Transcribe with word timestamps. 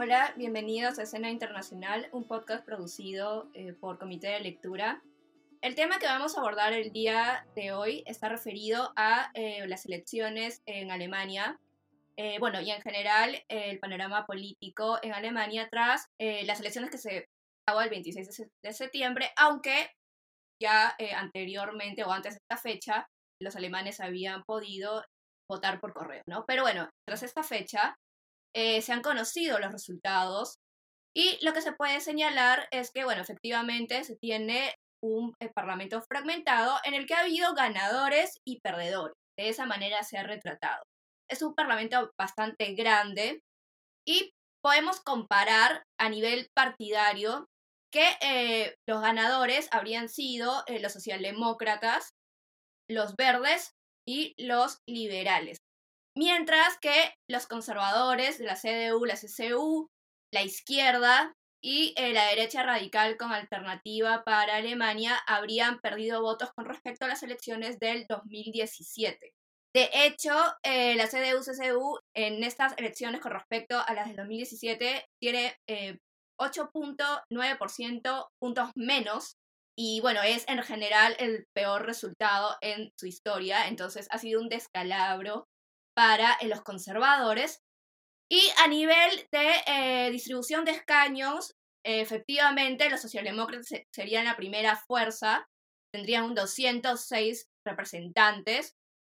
Hola, 0.00 0.32
bienvenidos 0.36 1.00
a 1.00 1.02
Escena 1.02 1.28
Internacional, 1.28 2.08
un 2.12 2.22
podcast 2.22 2.64
producido 2.64 3.50
eh, 3.52 3.72
por 3.72 3.98
Comité 3.98 4.28
de 4.28 4.38
Lectura. 4.38 5.02
El 5.60 5.74
tema 5.74 5.98
que 5.98 6.06
vamos 6.06 6.36
a 6.36 6.40
abordar 6.40 6.72
el 6.72 6.92
día 6.92 7.44
de 7.56 7.72
hoy 7.72 8.04
está 8.06 8.28
referido 8.28 8.92
a 8.94 9.32
eh, 9.34 9.66
las 9.66 9.86
elecciones 9.86 10.62
en 10.66 10.92
Alemania, 10.92 11.58
eh, 12.16 12.38
bueno, 12.38 12.60
y 12.60 12.70
en 12.70 12.80
general 12.80 13.42
el 13.48 13.80
panorama 13.80 14.24
político 14.24 15.00
en 15.02 15.14
Alemania 15.14 15.66
tras 15.68 16.06
las 16.16 16.60
elecciones 16.60 16.92
que 16.92 16.98
se 16.98 17.28
hago 17.66 17.80
el 17.80 17.90
26 17.90 18.46
de 18.62 18.72
septiembre, 18.72 19.32
aunque 19.36 19.90
ya 20.62 20.96
anteriormente 21.16 22.04
o 22.04 22.12
antes 22.12 22.34
de 22.34 22.38
esta 22.48 22.56
fecha 22.56 23.08
los 23.40 23.56
alemanes 23.56 23.98
habían 23.98 24.44
podido 24.44 25.04
votar 25.50 25.80
por 25.80 25.92
correo, 25.92 26.22
¿no? 26.28 26.44
Pero 26.46 26.62
bueno, 26.62 26.88
tras 27.04 27.24
esta 27.24 27.42
fecha 27.42 27.98
eh, 28.54 28.82
se 28.82 28.92
han 28.92 29.02
conocido 29.02 29.58
los 29.58 29.72
resultados 29.72 30.56
y 31.14 31.38
lo 31.44 31.52
que 31.52 31.62
se 31.62 31.72
puede 31.72 32.00
señalar 32.00 32.68
es 32.70 32.90
que, 32.92 33.04
bueno, 33.04 33.22
efectivamente 33.22 34.04
se 34.04 34.16
tiene 34.16 34.74
un 35.02 35.34
eh, 35.40 35.50
parlamento 35.54 36.00
fragmentado 36.02 36.76
en 36.84 36.94
el 36.94 37.06
que 37.06 37.14
ha 37.14 37.20
habido 37.20 37.54
ganadores 37.54 38.38
y 38.46 38.60
perdedores. 38.60 39.14
De 39.36 39.48
esa 39.48 39.66
manera 39.66 40.02
se 40.02 40.18
ha 40.18 40.22
retratado. 40.22 40.82
Es 41.30 41.42
un 41.42 41.54
parlamento 41.54 42.10
bastante 42.18 42.74
grande 42.74 43.40
y 44.06 44.30
podemos 44.62 45.00
comparar 45.00 45.84
a 46.00 46.08
nivel 46.08 46.48
partidario 46.54 47.46
que 47.92 48.16
eh, 48.20 48.74
los 48.86 49.00
ganadores 49.00 49.68
habrían 49.70 50.08
sido 50.08 50.64
los 50.80 50.92
socialdemócratas, 50.92 52.10
los 52.90 53.14
verdes 53.16 53.72
y 54.06 54.34
los 54.38 54.78
liberales. 54.86 55.58
Mientras 56.18 56.76
que 56.78 57.14
los 57.30 57.46
conservadores 57.46 58.38
de 58.38 58.44
la 58.44 58.56
CDU, 58.56 59.04
la 59.04 59.14
CCU, 59.14 59.88
la 60.34 60.42
izquierda 60.42 61.32
y 61.62 61.94
eh, 61.96 62.12
la 62.12 62.26
derecha 62.26 62.64
radical 62.64 63.16
con 63.16 63.30
alternativa 63.30 64.24
para 64.24 64.56
Alemania 64.56 65.16
habrían 65.28 65.78
perdido 65.78 66.20
votos 66.20 66.50
con 66.56 66.64
respecto 66.64 67.04
a 67.04 67.08
las 67.08 67.22
elecciones 67.22 67.78
del 67.78 68.04
2017. 68.08 69.32
De 69.72 69.90
hecho, 69.92 70.32
eh, 70.64 70.96
la 70.96 71.06
CDU-CSU 71.06 72.00
en 72.16 72.42
estas 72.42 72.76
elecciones 72.78 73.20
con 73.20 73.30
respecto 73.30 73.78
a 73.78 73.94
las 73.94 74.08
del 74.08 74.16
2017 74.16 75.06
tiene 75.22 75.54
8.9% 76.40 77.22
eh, 77.28 78.24
puntos 78.40 78.70
menos 78.74 79.36
y 79.78 80.00
bueno, 80.00 80.20
es 80.24 80.48
en 80.48 80.60
general 80.64 81.14
el 81.20 81.46
peor 81.54 81.86
resultado 81.86 82.56
en 82.60 82.90
su 82.98 83.06
historia, 83.06 83.68
entonces 83.68 84.08
ha 84.10 84.18
sido 84.18 84.40
un 84.40 84.48
descalabro 84.48 85.46
para 85.98 86.34
eh, 86.34 86.46
los 86.46 86.62
conservadores. 86.62 87.60
Y 88.30 88.40
a 88.58 88.68
nivel 88.68 89.10
de 89.32 89.50
eh, 89.66 90.10
distribución 90.12 90.64
de 90.64 90.70
escaños, 90.70 91.56
efectivamente 91.84 92.88
los 92.88 93.00
socialdemócratas 93.00 93.72
serían 93.90 94.24
la 94.24 94.36
primera 94.36 94.76
fuerza, 94.76 95.48
tendrían 95.92 96.22
un 96.22 96.36
206 96.36 97.48
representantes. 97.66 98.76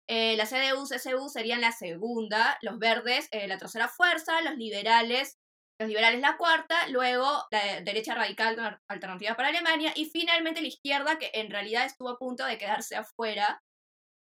Eh, 0.08 0.38
la 0.38 0.46
CDU-CSU 0.46 1.28
serían 1.28 1.60
la 1.60 1.72
segunda, 1.72 2.56
los 2.62 2.78
verdes 2.78 3.28
la 3.30 3.58
tercera 3.58 3.88
fuerza, 3.88 4.40
los 4.40 4.56
liberales 4.56 5.36
los 5.78 5.88
liberales 5.88 6.20
la 6.20 6.36
cuarta, 6.36 6.88
luego 6.88 7.26
la 7.50 7.80
derecha 7.80 8.14
radical 8.14 8.80
alternativa 8.86 9.34
para 9.34 9.48
Alemania 9.48 9.92
y 9.96 10.06
finalmente 10.06 10.60
la 10.60 10.68
izquierda 10.68 11.18
que 11.18 11.30
en 11.32 11.50
realidad 11.50 11.86
estuvo 11.86 12.10
a 12.10 12.18
punto 12.18 12.44
de 12.44 12.58
quedarse 12.58 12.96
afuera, 12.96 13.62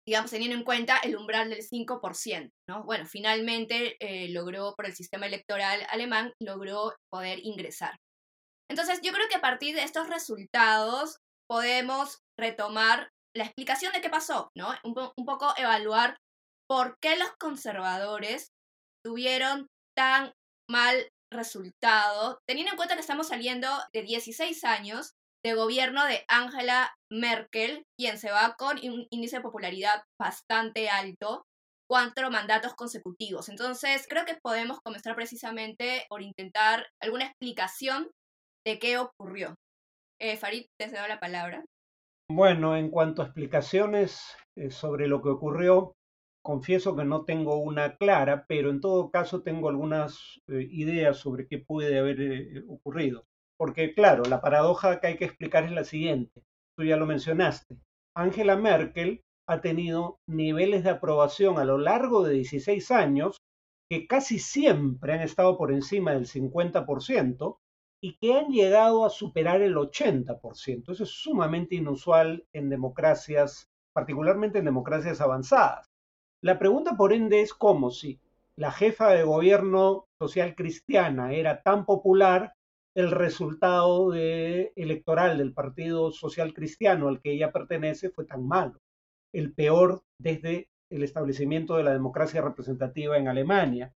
digamos 0.07 0.31
teniendo 0.31 0.55
en 0.55 0.63
cuenta 0.63 0.99
el 0.99 1.17
umbral 1.17 1.49
del 1.49 1.59
5%, 1.59 2.49
¿no? 2.69 2.83
Bueno, 2.85 3.05
finalmente 3.05 3.97
eh, 3.99 4.29
logró 4.29 4.73
por 4.75 4.85
el 4.85 4.95
sistema 4.95 5.25
electoral 5.25 5.85
alemán, 5.89 6.33
logró 6.41 6.95
poder 7.11 7.39
ingresar. 7.43 7.97
Entonces 8.69 9.01
yo 9.03 9.11
creo 9.11 9.27
que 9.27 9.35
a 9.35 9.41
partir 9.41 9.75
de 9.75 9.83
estos 9.83 10.09
resultados 10.09 11.17
podemos 11.49 12.19
retomar 12.39 13.09
la 13.35 13.43
explicación 13.43 13.91
de 13.91 14.01
qué 14.01 14.09
pasó, 14.09 14.49
¿no? 14.55 14.69
Un, 14.85 14.95
un 15.17 15.25
poco 15.25 15.53
evaluar 15.57 16.17
por 16.69 16.97
qué 17.01 17.17
los 17.17 17.31
conservadores 17.37 18.51
tuvieron 19.05 19.67
tan 19.95 20.31
mal 20.69 21.09
resultado, 21.31 22.39
teniendo 22.47 22.71
en 22.71 22.77
cuenta 22.77 22.95
que 22.95 23.01
estamos 23.01 23.27
saliendo 23.27 23.67
de 23.93 24.03
16 24.03 24.63
años 24.63 25.11
de 25.47 25.53
gobierno 25.53 26.05
de 26.05 26.23
Angela 26.27 26.93
Merkel, 27.11 27.85
quien 27.97 28.17
se 28.17 28.31
va 28.31 28.55
con 28.57 28.77
un 28.77 29.07
índice 29.09 29.37
de 29.37 29.43
popularidad 29.43 30.03
bastante 30.19 30.89
alto, 30.89 31.45
cuatro 31.89 32.29
mandatos 32.29 32.73
consecutivos. 32.75 33.49
Entonces, 33.49 34.07
creo 34.09 34.25
que 34.25 34.37
podemos 34.43 34.79
comenzar 34.83 35.15
precisamente 35.15 36.05
por 36.09 36.21
intentar 36.21 36.85
alguna 37.01 37.25
explicación 37.25 38.11
de 38.65 38.79
qué 38.79 38.97
ocurrió. 38.97 39.55
Eh, 40.19 40.35
Farid, 40.35 40.65
te 40.79 40.89
cedo 40.89 41.07
la 41.07 41.19
palabra. 41.19 41.63
Bueno, 42.29 42.75
en 42.75 42.89
cuanto 42.89 43.21
a 43.21 43.25
explicaciones 43.25 44.35
eh, 44.57 44.69
sobre 44.69 45.07
lo 45.07 45.21
que 45.21 45.29
ocurrió, 45.29 45.93
confieso 46.43 46.95
que 46.95 47.05
no 47.05 47.23
tengo 47.23 47.57
una 47.57 47.95
clara, 47.95 48.45
pero 48.49 48.69
en 48.69 48.81
todo 48.81 49.11
caso 49.11 49.43
tengo 49.43 49.69
algunas 49.69 50.41
eh, 50.47 50.67
ideas 50.69 51.17
sobre 51.17 51.47
qué 51.47 51.59
puede 51.59 51.97
haber 51.99 52.63
ocurrido. 52.67 53.25
Porque 53.57 53.93
claro, 53.93 54.23
la 54.23 54.41
paradoja 54.41 54.99
que 54.99 55.07
hay 55.07 55.17
que 55.17 55.25
explicar 55.25 55.63
es 55.63 55.71
la 55.71 55.83
siguiente. 55.83 56.43
Tú 56.77 56.83
ya 56.83 56.97
lo 56.97 57.05
mencionaste. 57.05 57.77
Angela 58.15 58.55
Merkel 58.55 59.21
ha 59.47 59.61
tenido 59.61 60.19
niveles 60.27 60.83
de 60.83 60.91
aprobación 60.91 61.57
a 61.57 61.65
lo 61.65 61.77
largo 61.77 62.23
de 62.23 62.33
16 62.33 62.91
años 62.91 63.37
que 63.89 64.07
casi 64.07 64.39
siempre 64.39 65.13
han 65.13 65.21
estado 65.21 65.57
por 65.57 65.71
encima 65.71 66.13
del 66.13 66.27
50% 66.27 67.57
y 68.03 68.17
que 68.17 68.33
han 68.33 68.49
llegado 68.49 69.05
a 69.05 69.09
superar 69.09 69.61
el 69.61 69.75
80%. 69.75 70.91
Eso 70.91 71.03
es 71.03 71.09
sumamente 71.09 71.75
inusual 71.75 72.45
en 72.53 72.69
democracias, 72.69 73.69
particularmente 73.93 74.59
en 74.59 74.65
democracias 74.65 75.21
avanzadas. 75.21 75.87
La 76.43 76.59
pregunta, 76.59 76.95
por 76.95 77.13
ende, 77.13 77.41
es 77.41 77.53
cómo 77.53 77.89
si 77.89 78.19
la 78.57 78.71
jefa 78.71 79.09
de 79.09 79.23
gobierno 79.23 80.05
social 80.21 80.55
cristiana 80.55 81.33
era 81.33 81.61
tan 81.63 81.85
popular, 81.85 82.53
el 82.97 83.11
resultado 83.11 84.11
electoral 84.15 85.37
del 85.37 85.53
Partido 85.53 86.11
Social 86.11 86.51
Cristiano 86.51 87.07
al 87.07 87.21
que 87.21 87.31
ella 87.31 87.51
pertenece 87.51 88.09
fue 88.09 88.25
tan 88.25 88.47
malo, 88.47 88.79
el 89.35 89.53
peor 89.53 90.01
desde 90.19 90.67
el 90.91 91.03
establecimiento 91.03 91.77
de 91.77 91.83
la 91.83 91.93
democracia 91.93 92.41
representativa 92.41 93.15
en 93.15 93.27
Alemania. 93.27 93.93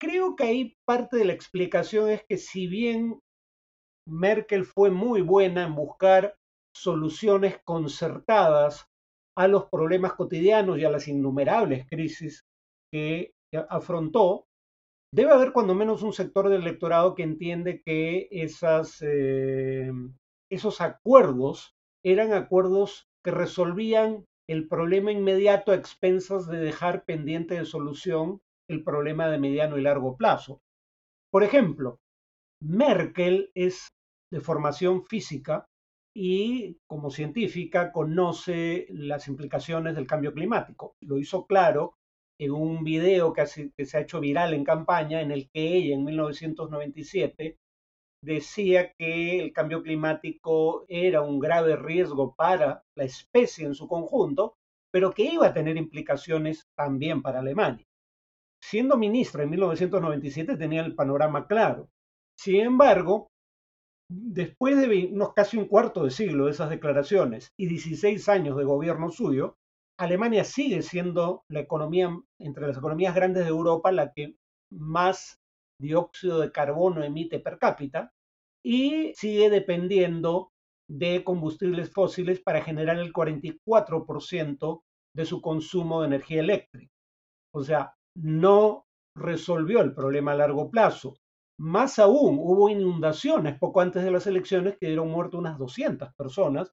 Creo 0.00 0.34
que 0.34 0.44
ahí 0.44 0.74
parte 0.86 1.18
de 1.18 1.26
la 1.26 1.34
explicación 1.34 2.08
es 2.08 2.24
que 2.26 2.38
si 2.38 2.66
bien 2.68 3.20
Merkel 4.08 4.64
fue 4.64 4.90
muy 4.90 5.20
buena 5.20 5.64
en 5.64 5.74
buscar 5.74 6.34
soluciones 6.74 7.58
concertadas 7.66 8.86
a 9.36 9.46
los 9.46 9.66
problemas 9.66 10.14
cotidianos 10.14 10.78
y 10.78 10.86
a 10.86 10.90
las 10.90 11.06
innumerables 11.06 11.86
crisis 11.86 12.46
que 12.90 13.32
afrontó, 13.68 14.47
debe 15.12 15.32
haber 15.32 15.52
cuando 15.52 15.74
menos 15.74 16.02
un 16.02 16.12
sector 16.12 16.48
del 16.48 16.62
electorado 16.62 17.14
que 17.14 17.22
entiende 17.22 17.82
que 17.84 18.28
eh, 18.30 19.92
esos 20.50 20.80
acuerdos 20.80 21.72
eran 22.04 22.32
acuerdos 22.32 23.06
que 23.24 23.30
resolvían 23.30 24.24
el 24.48 24.68
problema 24.68 25.12
inmediato 25.12 25.72
a 25.72 25.74
expensas 25.74 26.46
de 26.46 26.58
dejar 26.58 27.04
pendiente 27.04 27.54
de 27.54 27.64
solución 27.64 28.40
el 28.70 28.84
problema 28.84 29.28
de 29.28 29.38
mediano 29.38 29.78
y 29.78 29.82
largo 29.82 30.16
plazo. 30.16 30.60
Por 31.30 31.42
ejemplo, 31.42 31.98
Merkel 32.62 33.50
es 33.54 33.88
de 34.32 34.40
formación 34.40 35.04
física 35.04 35.66
y 36.14 36.78
como 36.88 37.10
científica 37.10 37.92
conoce 37.92 38.86
las 38.90 39.28
implicaciones 39.28 39.94
del 39.94 40.06
cambio 40.06 40.32
climático. 40.32 40.94
Lo 41.02 41.18
hizo 41.18 41.46
claro 41.46 41.94
en 42.40 42.52
un 42.52 42.84
video 42.84 43.32
que, 43.32 43.46
se 43.46 43.96
ha 43.96 44.00
hecho 44.00 44.20
viral 44.20 44.54
en 44.54 44.64
campaña 44.64 45.20
en 45.20 45.30
el 45.30 45.48
que 45.50 45.76
ella 45.76 45.94
en 45.94 46.04
1997 46.04 47.58
decía 48.22 48.92
que 48.98 49.40
el 49.40 49.52
cambio 49.52 49.82
climático 49.82 50.84
era 50.88 51.22
un 51.22 51.38
grave 51.38 51.76
riesgo 51.76 52.34
para 52.34 52.82
la 52.96 53.04
especie 53.04 53.66
en 53.66 53.74
su 53.74 53.86
conjunto, 53.86 54.54
pero 54.92 55.12
que 55.12 55.24
iba 55.24 55.46
a 55.46 55.54
tener 55.54 55.76
implicaciones 55.76 56.66
también 56.76 57.22
para 57.22 57.40
Alemania. 57.40 57.84
Siendo 58.62 58.96
ministra 58.96 59.44
en 59.44 59.50
1997 59.50 60.56
tenía 60.56 60.82
el 60.82 60.94
panorama 60.94 61.46
claro. 61.46 61.88
Sin 62.36 62.60
embargo, 62.60 63.28
Después 64.10 64.78
de 64.78 65.10
unos 65.12 65.34
casi 65.34 65.58
un 65.58 65.66
cuarto 65.66 66.02
de 66.02 66.10
siglo 66.10 66.46
de 66.46 66.52
esas 66.52 66.70
declaraciones 66.70 67.52
y 67.58 67.66
16 67.66 68.26
años 68.30 68.56
de 68.56 68.64
gobierno 68.64 69.10
suyo, 69.10 69.56
Alemania 69.98 70.44
sigue 70.44 70.82
siendo 70.82 71.42
la 71.50 71.60
economía, 71.60 72.16
entre 72.38 72.66
las 72.66 72.78
economías 72.78 73.14
grandes 73.14 73.44
de 73.44 73.50
Europa, 73.50 73.90
la 73.92 74.12
que 74.12 74.36
más 74.72 75.38
dióxido 75.80 76.40
de 76.40 76.52
carbono 76.52 77.02
emite 77.02 77.40
per 77.40 77.58
cápita 77.58 78.12
y 78.64 79.12
sigue 79.14 79.50
dependiendo 79.50 80.50
de 80.88 81.24
combustibles 81.24 81.92
fósiles 81.92 82.40
para 82.40 82.62
generar 82.62 82.98
el 82.98 83.12
44% 83.12 84.82
de 85.16 85.24
su 85.24 85.40
consumo 85.40 86.00
de 86.00 86.06
energía 86.08 86.40
eléctrica. 86.40 86.92
O 87.54 87.62
sea, 87.62 87.94
no 88.16 88.84
resolvió 89.16 89.80
el 89.80 89.94
problema 89.94 90.32
a 90.32 90.36
largo 90.36 90.70
plazo 90.70 91.16
Más 91.60 91.98
aún, 91.98 92.38
hubo 92.38 92.68
inundaciones 92.68 93.58
poco 93.58 93.80
antes 93.80 94.04
de 94.04 94.12
las 94.12 94.26
elecciones 94.28 94.76
que 94.78 94.86
dieron 94.86 95.10
muerto 95.10 95.38
unas 95.38 95.58
200 95.58 96.14
personas 96.14 96.72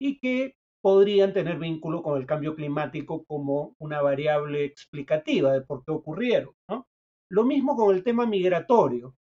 y 0.00 0.18
que 0.18 0.54
podrían 0.86 1.32
tener 1.32 1.58
vínculo 1.58 2.00
con 2.00 2.16
el 2.16 2.26
cambio 2.26 2.54
climático 2.54 3.24
como 3.24 3.74
una 3.80 4.02
variable 4.02 4.64
explicativa 4.64 5.52
de 5.52 5.60
por 5.62 5.84
qué 5.84 5.90
ocurrieron. 5.90 6.54
Lo 7.28 7.42
mismo 7.42 7.74
con 7.74 7.92
el 7.92 8.04
tema 8.04 8.24
migratorio. 8.24 9.16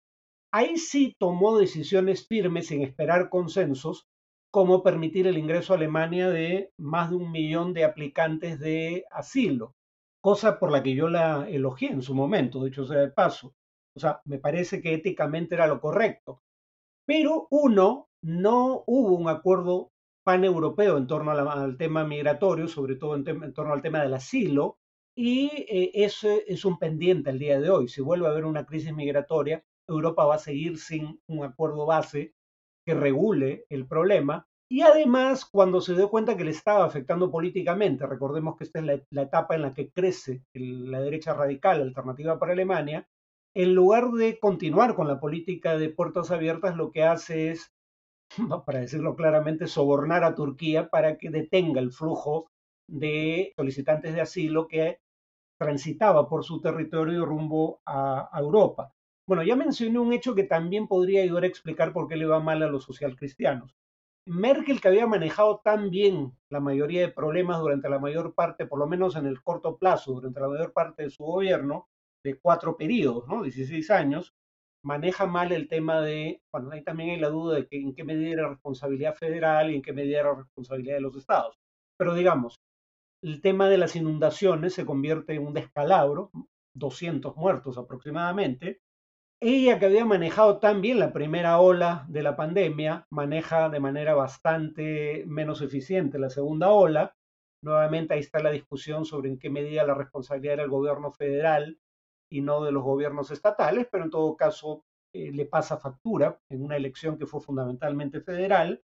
Ahí 0.53 0.77
sí 0.77 1.15
tomó 1.17 1.57
decisiones 1.57 2.27
firmes 2.27 2.67
sin 2.67 2.83
esperar 2.83 3.29
consensos, 3.29 4.05
como 4.51 4.83
permitir 4.83 5.25
el 5.25 5.39
ingreso 5.39 5.73
a 5.73 5.77
Alemania 5.77 6.29
de 6.29 6.69
más 6.77 7.09
de 7.09 7.15
un 7.15 7.31
millón 7.31 7.73
de 7.73 7.83
aplicantes 7.83 8.59
de 8.59 9.05
asilo, 9.09 9.73
cosa 10.21 10.59
por 10.59 10.71
la 10.71 10.83
que 10.83 10.93
yo 10.93 11.09
la 11.09 11.49
elogié 11.49 11.89
en 11.89 12.03
su 12.03 12.13
momento, 12.13 12.61
de 12.61 12.69
hecho 12.69 12.85
sea 12.85 12.99
de 12.99 13.09
paso. 13.09 13.55
O 13.95 13.99
sea, 13.99 14.21
me 14.25 14.37
parece 14.37 14.83
que 14.83 14.93
éticamente 14.93 15.55
era 15.55 15.65
lo 15.65 15.81
correcto. 15.81 16.43
Pero 17.07 17.47
uno, 17.49 18.05
no 18.21 18.83
hubo 18.85 19.15
un 19.15 19.29
acuerdo 19.29 19.89
paneuropeo 20.25 20.97
en 20.97 21.05
torno 21.05 21.31
al 21.31 21.77
tema 21.77 22.03
migratorio, 22.03 22.67
sobre 22.67 22.95
todo 22.95 23.15
en, 23.15 23.53
torno 23.53 23.73
al 23.73 23.83
tema 23.83 24.01
del 24.01 24.15
asilo, 24.15 24.79
y 25.15 25.49
eh, 25.69 25.91
ese 25.93 26.43
es 26.47 26.65
un 26.65 26.79
pendiente 26.79 27.29
al 27.29 27.39
día 27.39 27.59
de 27.59 27.69
hoy. 27.69 27.87
Si 27.87 28.01
vuelve 28.01 28.27
a 28.27 28.31
haber 28.31 28.45
una 28.45 28.65
crisis 28.65 28.91
migratoria, 28.91 29.63
Europa 29.87 30.25
va 30.25 30.35
a 30.35 30.39
seguir 30.39 30.79
sin 30.79 31.21
un 31.27 31.45
acuerdo 31.45 31.85
base 31.85 32.33
que 32.85 32.95
regule 32.95 33.65
el 33.69 33.87
problema. 33.87 34.47
Y 34.67 34.81
además, 34.81 35.45
cuando 35.45 35.79
se 35.79 35.93
dio 35.93 36.09
cuenta 36.09 36.35
que 36.35 36.43
le 36.43 36.51
estaba 36.51 36.85
afectando 36.85 37.29
políticamente, 37.29 38.07
recordemos 38.07 38.57
que 38.57 38.63
esta 38.63 38.79
es 38.79 39.05
la, 39.11 39.21
etapa 39.21 39.53
en 39.53 39.61
la 39.61 39.73
que 39.75 39.91
crece 39.91 40.43
la 40.53 41.01
derecha 41.01 41.35
radical, 41.35 41.81
alternativa 41.81 42.39
para 42.39 42.53
Alemania, 42.53 43.07
en 43.53 43.75
lugar 43.75 44.09
de 44.11 44.39
continuar 44.39 44.95
con 44.95 45.07
la 45.07 45.19
política 45.19 45.77
de 45.77 45.89
puertas 45.89 46.31
abiertas, 46.31 46.75
lo 46.75 46.91
que 46.91 47.03
hace 47.03 47.51
es, 47.51 47.74
para 48.65 48.79
decirlo 48.79 49.15
claramente, 49.15 49.67
sobornar 49.67 50.23
a 50.23 50.35
Turquía 50.35 50.89
para 50.89 51.17
que 51.17 51.29
detenga 51.29 51.81
el 51.81 51.91
flujo 51.91 52.49
de 52.87 53.53
solicitantes 53.55 54.13
de 54.13 54.21
asilo 54.21 54.67
que 54.67 54.99
transitaba 55.57 56.27
por 56.27 56.43
su 56.43 56.61
territorio 56.61 57.25
rumbo 57.25 57.81
a, 57.85 58.29
Europa. 58.37 58.93
Bueno, 59.27 59.43
ya 59.43 59.55
mencioné 59.55 59.97
un 59.99 60.13
hecho 60.13 60.35
que 60.35 60.43
también 60.43 60.87
podría 60.87 61.23
ayudar 61.23 61.43
a 61.43 61.47
explicar 61.47 61.93
por 61.93 62.07
qué 62.07 62.15
le 62.15 62.25
va 62.25 62.39
mal 62.39 62.61
a 62.61 62.67
los 62.67 62.83
socialcristianos. 62.83 63.75
Merkel, 64.27 64.81
que 64.81 64.87
había 64.87 65.07
manejado 65.07 65.61
tan 65.63 65.89
bien 65.89 66.35
la 66.49 66.59
mayoría 66.59 67.01
de 67.01 67.13
problemas 67.13 67.59
durante 67.59 67.89
la 67.89 67.99
mayor 67.99 68.33
parte, 68.33 68.65
por 68.65 68.79
lo 68.79 68.87
menos 68.87 69.15
en 69.15 69.25
el 69.27 69.41
corto 69.41 69.77
plazo, 69.77 70.13
durante 70.13 70.39
la 70.39 70.49
mayor 70.49 70.73
parte 70.73 71.03
de 71.03 71.09
su 71.09 71.23
gobierno, 71.23 71.87
de 72.23 72.39
cuatro 72.39 72.75
periodos, 72.75 73.27
¿no? 73.27 73.43
16 73.43 73.91
años, 73.91 74.33
maneja 74.85 75.25
mal 75.25 75.51
el 75.51 75.67
tema 75.67 75.99
de, 76.01 76.41
bueno, 76.51 76.69
ahí 76.71 76.83
también 76.83 77.09
hay 77.09 77.19
la 77.19 77.29
duda 77.29 77.55
de 77.55 77.67
que 77.67 77.81
en 77.81 77.95
qué 77.95 78.03
medida 78.03 78.33
era 78.33 78.49
responsabilidad 78.49 79.15
federal 79.15 79.71
y 79.71 79.75
en 79.75 79.81
qué 79.81 79.93
medida 79.93 80.19
era 80.19 80.35
responsabilidad 80.35 80.95
de 80.95 81.01
los 81.01 81.15
estados. 81.15 81.57
Pero 81.97 82.13
digamos, 82.13 82.59
el 83.23 83.41
tema 83.41 83.67
de 83.67 83.79
las 83.79 83.95
inundaciones 83.95 84.75
se 84.75 84.85
convierte 84.85 85.33
en 85.33 85.47
un 85.47 85.55
descalabro, 85.55 86.29
200 86.75 87.35
muertos 87.35 87.79
aproximadamente. 87.79 88.79
Ella 89.41 89.79
que 89.79 89.87
había 89.87 90.05
manejado 90.05 90.59
tan 90.59 90.81
bien 90.81 90.99
la 90.99 91.11
primera 91.11 91.59
ola 91.59 92.05
de 92.07 92.21
la 92.21 92.35
pandemia, 92.35 93.07
maneja 93.09 93.69
de 93.69 93.79
manera 93.79 94.13
bastante 94.13 95.23
menos 95.25 95.61
eficiente 95.61 96.19
la 96.19 96.29
segunda 96.29 96.69
ola. 96.69 97.15
Nuevamente 97.63 98.13
ahí 98.13 98.19
está 98.19 98.39
la 98.39 98.51
discusión 98.51 99.03
sobre 99.05 99.29
en 99.29 99.39
qué 99.39 99.49
medida 99.49 99.83
la 99.83 99.95
responsabilidad 99.95 100.53
era 100.53 100.63
el 100.63 100.69
gobierno 100.69 101.11
federal 101.11 101.79
y 102.29 102.41
no 102.41 102.63
de 102.63 102.71
los 102.71 102.83
gobiernos 102.83 103.31
estatales, 103.31 103.87
pero 103.91 104.03
en 104.03 104.09
todo 104.09 104.35
caso 104.35 104.83
eh, 105.13 105.31
le 105.31 105.45
pasa 105.45 105.77
factura 105.77 106.39
en 106.49 106.63
una 106.63 106.75
elección 106.75 107.17
que 107.17 107.25
fue 107.25 107.39
fundamentalmente 107.41 108.21
federal. 108.21 108.83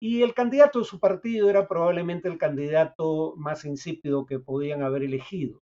Y 0.00 0.22
el 0.22 0.34
candidato 0.34 0.80
de 0.80 0.84
su 0.84 0.98
partido 0.98 1.48
era 1.48 1.68
probablemente 1.68 2.28
el 2.28 2.36
candidato 2.36 3.34
más 3.36 3.64
insípido 3.64 4.26
que 4.26 4.40
podían 4.40 4.82
haber 4.82 5.04
elegido. 5.04 5.62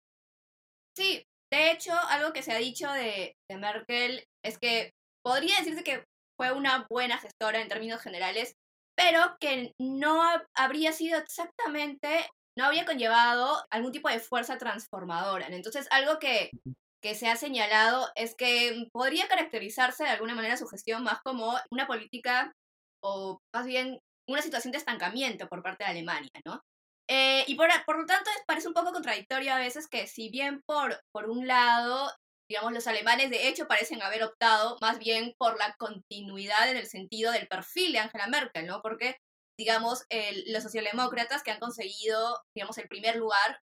Sí, 0.95 1.25
de 1.51 1.71
hecho, 1.71 1.91
algo 2.09 2.33
que 2.33 2.43
se 2.43 2.51
ha 2.51 2.57
dicho 2.57 2.91
de, 2.91 3.35
de 3.49 3.57
Merkel 3.57 4.23
es 4.45 4.57
que 4.59 4.91
podría 5.23 5.57
decirse 5.57 5.83
que 5.83 6.03
fue 6.37 6.51
una 6.51 6.85
buena 6.89 7.17
gestora 7.17 7.61
en 7.61 7.67
términos 7.67 8.01
generales, 8.01 8.53
pero 8.95 9.37
que 9.39 9.73
no 9.79 10.21
habría 10.55 10.91
sido 10.91 11.17
exactamente, 11.19 12.27
no 12.57 12.65
había 12.65 12.85
conllevado 12.85 13.57
algún 13.71 13.91
tipo 13.91 14.07
de 14.07 14.19
fuerza 14.19 14.57
transformadora. 14.57 15.47
Entonces, 15.47 15.87
algo 15.91 16.19
que 16.19 16.51
que 17.01 17.15
se 17.15 17.27
ha 17.27 17.35
señalado 17.35 18.09
es 18.15 18.35
que 18.35 18.88
podría 18.91 19.27
caracterizarse 19.27 20.03
de 20.03 20.09
alguna 20.09 20.35
manera 20.35 20.57
su 20.57 20.67
gestión 20.67 21.03
más 21.03 21.19
como 21.23 21.55
una 21.71 21.88
política 21.88 22.53
o 23.03 23.39
más 23.53 23.65
bien 23.65 23.99
una 24.27 24.41
situación 24.41 24.71
de 24.71 24.79
estancamiento 24.79 25.47
por 25.47 25.63
parte 25.63 25.83
de 25.83 25.91
Alemania, 25.91 26.31
¿no? 26.45 26.61
Eh, 27.09 27.45
y 27.47 27.55
por, 27.55 27.69
por, 27.85 27.99
lo 27.99 28.05
tanto 28.05 28.29
parece 28.45 28.67
un 28.67 28.73
poco 28.73 28.91
contradictorio 28.91 29.53
a 29.53 29.59
veces 29.59 29.88
que 29.88 30.07
si 30.07 30.29
bien 30.29 30.61
por, 30.65 30.99
por 31.13 31.29
un 31.29 31.47
lado, 31.47 32.11
digamos, 32.49 32.73
los 32.73 32.88
alemanes 32.88 33.29
de 33.29 33.47
hecho 33.47 33.67
parecen 33.67 34.01
haber 34.01 34.23
optado 34.23 34.77
más 34.81 35.00
bien 35.00 35.33
por 35.38 35.57
la 35.57 35.73
continuidad 35.77 36.69
en 36.69 36.77
el 36.77 36.88
sentido 36.88 37.31
del 37.31 37.47
perfil 37.47 37.93
de 37.93 38.00
Angela 38.00 38.27
Merkel, 38.27 38.67
¿no? 38.67 38.81
Porque, 38.81 39.17
digamos, 39.57 40.03
los 40.47 40.63
socialdemócratas 40.63 41.43
que 41.43 41.51
han 41.51 41.59
conseguido, 41.59 42.41
digamos, 42.53 42.77
el 42.77 42.89
primer 42.89 43.15
lugar 43.15 43.59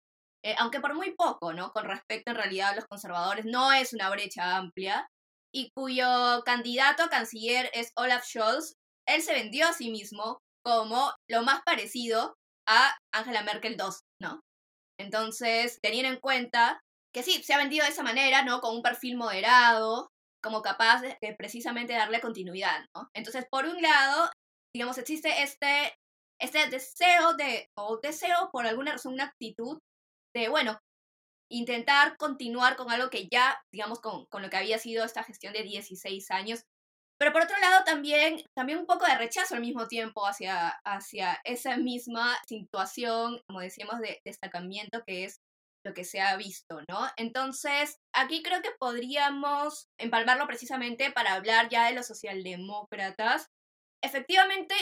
eh, 0.45 0.55
aunque 0.59 0.81
por 0.81 0.95
muy 0.95 1.15
poco, 1.15 1.53
¿no? 1.53 1.73
Con 1.73 1.85
respecto 1.85 2.31
en 2.31 2.37
realidad 2.37 2.71
a 2.71 2.77
los 2.77 2.87
conservadores, 2.87 3.45
no 3.45 3.73
es 3.73 3.93
una 3.93 4.11
brecha 4.11 4.57
amplia, 4.57 5.07
y 5.55 5.71
cuyo 5.77 6.43
candidato 6.45 7.03
a 7.03 7.11
canciller 7.11 7.71
es 7.75 7.93
Olaf 7.97 8.25
Scholz, 8.25 8.75
él 9.07 9.23
se 9.23 9.35
vendió 9.35 9.67
a 9.69 9.73
sí 9.73 9.91
mismo 9.91 10.39
como 10.65 11.13
lo 11.29 11.43
más 11.43 11.63
parecido 11.65 12.35
a 12.69 12.97
Angela 13.13 13.43
Merkel 13.43 13.77
II, 13.79 13.87
¿no? 14.21 14.41
Entonces, 14.99 15.79
teniendo 15.83 16.13
en 16.13 16.21
cuenta 16.21 16.81
que 17.13 17.23
sí, 17.23 17.43
se 17.43 17.53
ha 17.53 17.59
vendido 17.59 17.85
de 17.85 17.91
esa 17.91 18.03
manera, 18.03 18.45
¿no? 18.45 18.61
Con 18.61 18.77
un 18.77 18.83
perfil 18.83 19.17
moderado, 19.17 20.09
como 20.43 20.63
capaz 20.63 21.03
de, 21.03 21.17
precisamente 21.37 21.93
darle 21.93 22.21
continuidad, 22.21 22.85
¿no? 22.97 23.09
Entonces, 23.15 23.45
por 23.51 23.67
un 23.67 23.81
lado, 23.83 24.31
digamos, 24.75 24.99
existe 24.99 25.43
este, 25.43 25.95
este 26.41 26.69
deseo 26.69 27.35
de, 27.35 27.67
o 27.77 27.99
deseo 28.03 28.49
por 28.53 28.67
alguna 28.67 28.93
razón, 28.93 29.15
una 29.15 29.25
actitud 29.25 29.79
de, 30.35 30.49
bueno, 30.49 30.79
intentar 31.51 32.17
continuar 32.17 32.77
con 32.77 32.91
algo 32.91 33.11
que 33.11 33.29
ya, 33.29 33.63
digamos, 33.73 34.01
con, 34.01 34.27
con, 34.27 34.43
lo 34.43 34.51
que 34.51 34.57
había 34.57 34.79
sido 34.79 35.05
esta 35.05 35.23
gestión 35.23 35.53
de 35.53 35.63
16 35.63 36.31
años. 36.31 36.65
Pero 37.19 37.33
por 37.33 37.43
otro 37.43 37.59
lado, 37.59 37.85
también, 37.85 38.43
también 38.55 38.79
un 38.79 38.87
poco 38.87 39.07
de 39.07 39.17
rechazo 39.17 39.55
al 39.55 39.61
mismo 39.61 39.87
tiempo 39.87 40.27
hacia, 40.27 40.71
hacia 40.85 41.41
esa 41.45 41.77
misma 41.77 42.37
situación, 42.49 43.41
como 43.47 43.61
decíamos, 43.61 44.01
de 44.01 44.21
destacamiento 44.25 45.05
que 45.07 45.25
es 45.25 45.41
lo 45.85 45.95
que 45.95 46.05
se 46.05 46.21
ha 46.21 46.37
visto, 46.37 46.81
¿no? 46.89 47.09
Entonces, 47.17 47.99
aquí 48.13 48.43
creo 48.43 48.63
que 48.63 48.71
podríamos 48.79 49.89
empalmarlo 49.99 50.47
precisamente 50.47 51.11
para 51.11 51.35
hablar 51.35 51.69
ya 51.69 51.87
de 51.87 51.95
los 51.95 52.07
socialdemócratas. 52.07 53.49
Efectivamente, 54.03 54.75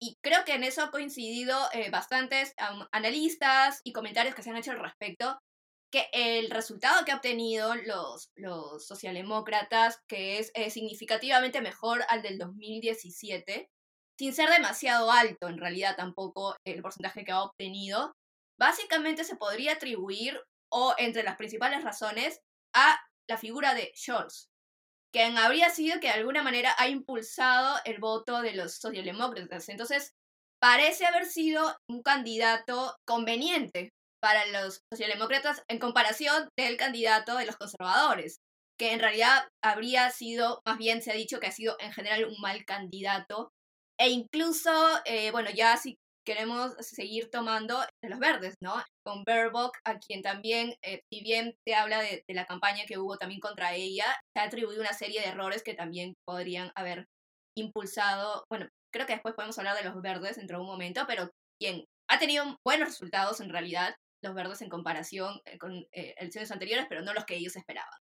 y 0.00 0.18
creo 0.22 0.44
que 0.44 0.54
en 0.54 0.64
eso 0.64 0.82
ha 0.82 0.90
coincidido 0.90 1.56
eh, 1.72 1.90
bastantes 1.90 2.54
analistas 2.92 3.80
y 3.84 3.92
comentarios 3.92 4.34
que 4.34 4.42
se 4.42 4.50
han 4.50 4.56
hecho 4.56 4.72
al 4.72 4.80
respecto, 4.80 5.38
que 5.90 6.08
el 6.12 6.50
resultado 6.50 7.04
que 7.04 7.12
ha 7.12 7.16
obtenido 7.16 7.74
los, 7.76 8.30
los 8.34 8.86
socialdemócratas, 8.86 10.00
que 10.08 10.38
es 10.38 10.50
eh, 10.54 10.70
significativamente 10.70 11.60
mejor 11.60 12.04
al 12.08 12.22
del 12.22 12.38
2017, 12.38 13.70
sin 14.18 14.34
ser 14.34 14.50
demasiado 14.50 15.10
alto 15.10 15.48
en 15.48 15.58
realidad 15.58 15.96
tampoco 15.96 16.56
el 16.64 16.82
porcentaje 16.82 17.24
que 17.24 17.32
ha 17.32 17.42
obtenido, 17.42 18.14
básicamente 18.58 19.24
se 19.24 19.36
podría 19.36 19.74
atribuir, 19.74 20.40
o 20.68 20.94
entre 20.98 21.22
las 21.22 21.36
principales 21.36 21.84
razones, 21.84 22.40
a 22.74 22.98
la 23.28 23.38
figura 23.38 23.74
de 23.74 23.92
Scholz, 23.94 24.48
quien 25.14 25.38
habría 25.38 25.70
sido 25.70 26.00
que 26.00 26.08
de 26.08 26.14
alguna 26.14 26.42
manera 26.42 26.74
ha 26.76 26.88
impulsado 26.88 27.78
el 27.84 28.00
voto 28.00 28.42
de 28.42 28.52
los 28.52 28.78
socialdemócratas. 28.78 29.68
Entonces, 29.68 30.10
parece 30.60 31.06
haber 31.06 31.26
sido 31.26 31.76
un 31.88 32.02
candidato 32.02 32.96
conveniente 33.06 33.90
para 34.20 34.44
los 34.46 34.80
socialdemócratas 34.92 35.62
en 35.68 35.78
comparación 35.78 36.48
del 36.58 36.76
candidato 36.76 37.36
de 37.36 37.46
los 37.46 37.56
conservadores, 37.56 38.38
que 38.76 38.92
en 38.92 38.98
realidad 38.98 39.46
habría 39.62 40.10
sido, 40.10 40.60
más 40.66 40.78
bien 40.78 41.00
se 41.00 41.12
ha 41.12 41.14
dicho 41.14 41.38
que 41.38 41.46
ha 41.46 41.52
sido 41.52 41.76
en 41.78 41.92
general 41.92 42.24
un 42.24 42.40
mal 42.40 42.64
candidato, 42.64 43.52
e 44.00 44.08
incluso, 44.08 44.72
eh, 45.04 45.30
bueno, 45.30 45.50
ya 45.54 45.76
si 45.76 45.94
queremos 46.24 46.74
seguir 46.80 47.30
tomando 47.30 47.80
de 48.02 48.08
los 48.08 48.18
verdes, 48.18 48.56
¿no? 48.60 48.74
Con 49.04 49.24
Baerbock, 49.24 49.76
a 49.84 49.98
quien 49.98 50.22
también, 50.22 50.74
eh, 50.82 51.02
si 51.10 51.22
bien 51.22 51.54
se 51.66 51.74
habla 51.74 52.00
de, 52.00 52.24
la 52.28 52.46
campaña 52.46 52.84
que 52.86 52.98
hubo 52.98 53.16
también 53.16 53.40
contra 53.40 53.74
ella, 53.74 54.06
se 54.34 54.40
ha 54.40 54.44
atribuido 54.44 54.80
una 54.80 54.92
serie 54.92 55.20
de 55.20 55.28
errores 55.28 55.62
que 55.62 55.74
también 55.74 56.14
podrían 56.26 56.72
haber 56.74 57.06
impulsado, 57.56 58.44
bueno, 58.50 58.68
creo 58.92 59.06
que 59.06 59.12
después 59.14 59.34
podemos 59.34 59.58
hablar 59.58 59.76
de 59.76 59.84
los 59.84 60.00
verdes 60.00 60.36
dentro 60.36 60.58
de 60.58 60.62
un 60.62 60.70
momento, 60.70 61.04
pero 61.06 61.30
quien 61.60 61.84
ha 62.10 62.18
tenido 62.18 62.56
buenos 62.66 62.88
resultados 62.88 63.40
en 63.40 63.50
realidad, 63.50 63.94
los 64.22 64.34
verdes 64.34 64.62
en 64.62 64.70
comparación 64.70 65.40
eh, 65.44 65.58
con 65.58 65.86
eh, 65.92 66.14
elecciones 66.18 66.50
anteriores, 66.50 66.86
pero 66.88 67.02
no 67.02 67.12
los 67.12 67.24
que 67.24 67.36
ellos 67.36 67.56
esperaban. 67.56 67.98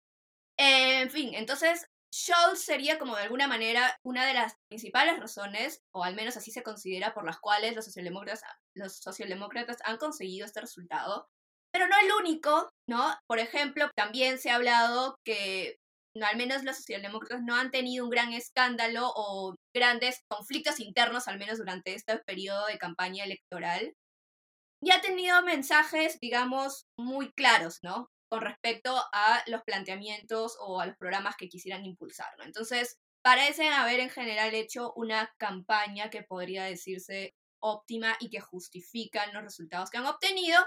en 0.57 1.11
fin, 1.11 1.35
entonces 1.35 1.87
Scholz 2.15 2.61
sería 2.61 2.99
como 2.99 3.17
de 3.17 3.23
alguna 3.23 3.49
manera 3.49 3.99
una 4.05 4.27
de 4.27 4.35
las 4.35 4.55
principales 4.69 5.19
razones, 5.19 5.81
o 5.95 6.05
al 6.05 6.15
menos 6.15 6.37
así 6.37 6.51
se 6.51 6.63
considera, 6.63 7.15
por 7.15 7.25
las 7.25 7.39
cuales 7.41 7.75
los 7.75 7.87
socialdemócratas, 7.87 8.43
los 8.75 8.97
socialdemócratas 8.99 9.79
han 9.85 9.97
conseguido 9.97 10.45
este 10.45 10.61
resultado. 10.61 11.29
Pero 11.73 11.89
no 11.89 11.95
el 11.99 12.13
único, 12.21 12.71
¿no? 12.87 13.15
Por 13.27 13.39
ejemplo, 13.39 13.91
también 13.97 14.39
se 14.39 14.51
ha 14.51 14.57
hablado 14.57 15.17
que 15.25 15.77
no, 16.15 16.27
al 16.27 16.37
menos 16.37 16.65
los 16.65 16.77
socialdemócratas 16.77 17.43
no 17.43 17.57
han 17.57 17.71
tenido 17.71 18.05
un 18.05 18.11
gran 18.11 18.35
escándalo 18.35 19.11
o 19.15 19.57
grandes 19.75 20.21
conflictos 20.29 20.81
internos, 20.81 21.29
al 21.29 21.39
menos 21.39 21.59
durante 21.59 21.95
este 21.95 22.19
periodo 22.27 22.67
de 22.67 22.77
campaña 22.77 23.25
electoral. 23.25 23.95
Y 24.83 24.91
ha 24.91 25.01
tenido 25.01 25.43
mensajes, 25.43 26.19
digamos, 26.21 26.85
muy 26.99 27.33
claros, 27.33 27.79
¿no? 27.83 28.09
Con 28.33 28.41
respecto 28.41 28.97
a 29.13 29.43
los 29.47 29.63
planteamientos 29.63 30.57
o 30.59 30.81
a 30.81 30.87
los 30.87 30.97
programas 30.97 31.37
que 31.37 31.51
quisieran 31.51 31.85
impulsar, 31.85 32.29
¿no? 32.39 32.45
Entonces, 32.45 32.97
parecen 33.23 33.71
haber 33.75 34.01
en 34.01 34.09
general 34.09 34.55
hecho 34.55 34.95
una 34.97 35.31
campaña 35.39 36.09
que 36.09 36.23
podría 36.23 36.65
decirse 36.65 37.35
óptima 37.63 38.17
y 38.21 38.31
que 38.31 38.41
justifican 38.41 39.35
los 39.35 39.43
resultados 39.43 39.91
que 39.91 39.99
han 39.99 40.07
obtenido. 40.07 40.59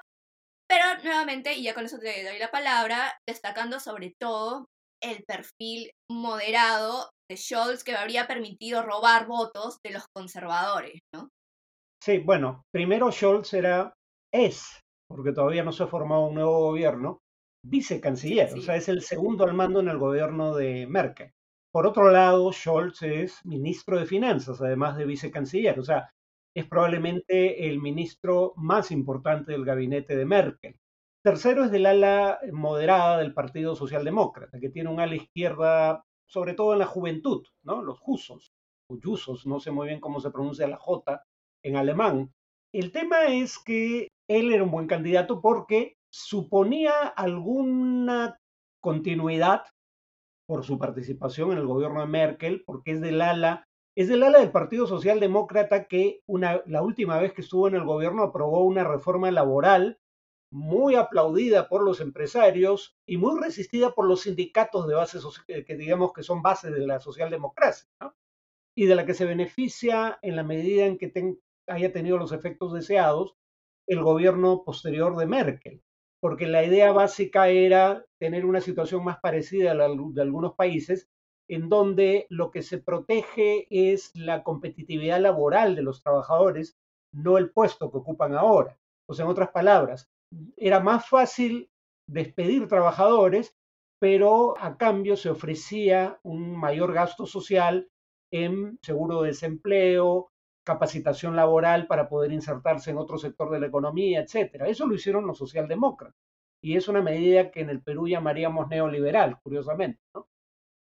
Pero 0.69 0.85
nuevamente, 1.03 1.55
y 1.55 1.63
ya 1.63 1.73
con 1.73 1.85
eso 1.85 1.97
te 1.97 2.23
doy 2.23 2.37
la 2.37 2.51
palabra, 2.51 3.17
destacando 3.27 3.79
sobre 3.79 4.13
todo 4.19 4.67
el 5.01 5.23
perfil 5.23 5.89
moderado 6.07 7.09
de 7.27 7.37
Scholz 7.37 7.83
que 7.83 7.95
habría 7.95 8.27
permitido 8.27 8.83
robar 8.83 9.25
votos 9.25 9.79
de 9.83 9.89
los 9.89 10.03
conservadores, 10.15 10.99
¿no? 11.15 11.29
Sí, 11.99 12.19
bueno, 12.19 12.61
primero 12.71 13.11
Scholz 13.11 13.53
era, 13.53 13.91
es, 14.31 14.79
porque 15.09 15.31
todavía 15.31 15.63
no 15.63 15.71
se 15.71 15.81
ha 15.81 15.87
formado 15.87 16.27
un 16.27 16.35
nuevo 16.35 16.59
gobierno, 16.59 17.21
vicecanciller, 17.67 18.53
o 18.53 18.61
sea, 18.61 18.75
es 18.75 18.89
el 18.89 19.01
segundo 19.01 19.43
al 19.43 19.53
mando 19.53 19.79
en 19.79 19.87
el 19.87 19.97
gobierno 19.97 20.55
de 20.55 20.85
Merkel. 20.87 21.31
Por 21.71 21.87
otro 21.87 22.09
lado, 22.09 22.53
Scholz 22.53 23.01
es 23.01 23.45
ministro 23.45 23.99
de 23.99 24.05
Finanzas, 24.05 24.61
además 24.61 24.97
de 24.97 25.05
vicecanciller, 25.05 25.79
o 25.79 25.83
sea, 25.83 26.09
es 26.55 26.65
probablemente 26.67 27.67
el 27.67 27.81
ministro 27.81 28.53
más 28.55 28.91
importante 28.91 29.51
del 29.51 29.65
gabinete 29.65 30.15
de 30.15 30.25
Merkel. 30.25 30.75
Tercero 31.23 31.65
es 31.65 31.71
del 31.71 31.87
ala 31.87 32.39
moderada 32.53 33.17
del 33.17 33.33
Partido 33.33 33.75
Socialdemócrata, 33.75 34.59
que 34.59 34.69
tiene 34.69 34.89
un 34.89 34.99
ala 34.99 35.15
izquierda, 35.15 36.03
sobre 36.29 36.53
todo 36.53 36.73
en 36.73 36.79
la 36.79 36.85
juventud, 36.85 37.45
¿no? 37.63 37.81
Los 37.81 37.99
Jusos, 37.99 38.51
o 38.89 38.97
Jusos, 39.03 39.45
no 39.47 39.59
sé 39.59 39.71
muy 39.71 39.87
bien 39.87 39.99
cómo 39.99 40.19
se 40.19 40.31
pronuncia 40.31 40.67
la 40.67 40.77
J 40.77 41.23
en 41.63 41.75
alemán. 41.75 42.31
El 42.73 42.91
tema 42.91 43.25
es 43.25 43.57
que 43.57 44.09
él 44.29 44.53
era 44.53 44.63
un 44.63 44.71
buen 44.71 44.87
candidato 44.87 45.41
porque 45.41 45.95
suponía 46.15 47.07
alguna 47.07 48.39
continuidad 48.81 49.65
por 50.47 50.63
su 50.63 50.79
participación 50.79 51.51
en 51.51 51.57
el 51.57 51.67
gobierno 51.67 51.99
de 51.99 52.07
Merkel, 52.07 52.63
porque 52.65 52.91
es 52.91 53.01
del 53.01 53.21
ala, 53.21 53.67
es 53.97 54.07
del 54.07 54.23
ala 54.23 54.39
del 54.39 54.51
Partido 54.51 54.87
Socialdemócrata 54.87 55.87
que 55.87 56.21
una, 56.25 56.61
la 56.67 56.81
última 56.81 57.19
vez 57.19 57.33
que 57.33 57.41
estuvo 57.41 57.67
en 57.67 57.75
el 57.75 57.83
gobierno 57.83 58.23
aprobó 58.23 58.63
una 58.63 58.85
reforma 58.85 59.29
laboral 59.29 59.99
muy 60.53 60.95
aplaudida 60.95 61.67
por 61.67 61.83
los 61.83 61.99
empresarios 61.99 62.97
y 63.05 63.17
muy 63.17 63.37
resistida 63.41 63.91
por 63.91 64.07
los 64.07 64.21
sindicatos 64.21 64.87
de 64.87 64.95
base 64.95 65.19
eh, 65.49 65.65
que 65.65 65.75
digamos 65.75 66.13
que 66.13 66.23
son 66.23 66.41
bases 66.41 66.73
de 66.73 66.87
la 66.87 67.01
socialdemocracia, 67.01 67.89
y 68.73 68.85
de 68.85 68.95
la 68.95 69.05
que 69.05 69.13
se 69.13 69.25
beneficia 69.25 70.17
en 70.21 70.37
la 70.37 70.43
medida 70.43 70.85
en 70.85 70.97
que 70.97 71.11
haya 71.67 71.91
tenido 71.91 72.17
los 72.17 72.31
efectos 72.31 72.71
deseados 72.71 73.35
el 73.87 74.01
gobierno 74.01 74.63
posterior 74.63 75.17
de 75.17 75.25
Merkel, 75.25 75.83
porque 76.19 76.47
la 76.47 76.63
idea 76.63 76.91
básica 76.91 77.49
era 77.49 78.05
tener 78.19 78.45
una 78.45 78.61
situación 78.61 79.03
más 79.03 79.19
parecida 79.19 79.71
a 79.71 79.75
la 79.75 79.87
de 79.87 80.21
algunos 80.21 80.55
países, 80.55 81.09
en 81.47 81.69
donde 81.69 82.25
lo 82.29 82.51
que 82.51 82.63
se 82.63 82.79
protege 82.79 83.67
es 83.69 84.11
la 84.15 84.43
competitividad 84.43 85.19
laboral 85.19 85.75
de 85.75 85.83
los 85.83 86.01
trabajadores, 86.01 86.77
no 87.13 87.37
el 87.37 87.51
puesto 87.51 87.91
que 87.91 87.97
ocupan 87.97 88.33
ahora. 88.33 88.77
O 89.07 89.13
sea, 89.13 89.25
en 89.25 89.31
otras 89.31 89.49
palabras, 89.49 90.09
era 90.57 90.79
más 90.79 91.07
fácil 91.07 91.69
despedir 92.07 92.67
trabajadores, 92.67 93.55
pero 93.99 94.57
a 94.59 94.77
cambio 94.77 95.15
se 95.15 95.29
ofrecía 95.29 96.19
un 96.23 96.55
mayor 96.55 96.93
gasto 96.93 97.25
social 97.25 97.87
en 98.31 98.77
seguro 98.81 99.21
de 99.21 99.29
desempleo, 99.29 100.31
capacitación 100.65 101.35
laboral 101.35 101.87
para 101.87 102.09
poder 102.09 102.33
insertarse 102.33 102.91
en 102.91 102.97
otro 102.97 103.17
sector 103.17 103.49
de 103.51 103.61
la 103.61 103.67
economía, 103.67 104.19
etcétera. 104.21 104.67
Eso 104.67 104.85
lo 104.85 104.95
hicieron 104.95 105.25
los 105.25 105.37
socialdemócratas 105.37 106.19
y 106.61 106.75
es 106.75 106.87
una 106.87 107.01
medida 107.01 107.51
que 107.51 107.61
en 107.61 107.69
el 107.69 107.81
Perú 107.81 108.07
llamaríamos 108.07 108.67
neoliberal, 108.67 109.39
curiosamente. 109.41 110.01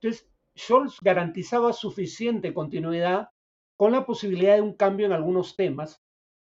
Entonces, 0.01 0.29
Scholz 0.57 0.99
garantizaba 1.03 1.73
suficiente 1.73 2.55
continuidad 2.55 3.29
con 3.77 3.93
la 3.93 4.07
posibilidad 4.07 4.55
de 4.55 4.63
un 4.63 4.75
cambio 4.75 5.05
en 5.05 5.13
algunos 5.13 5.57
temas 5.57 6.03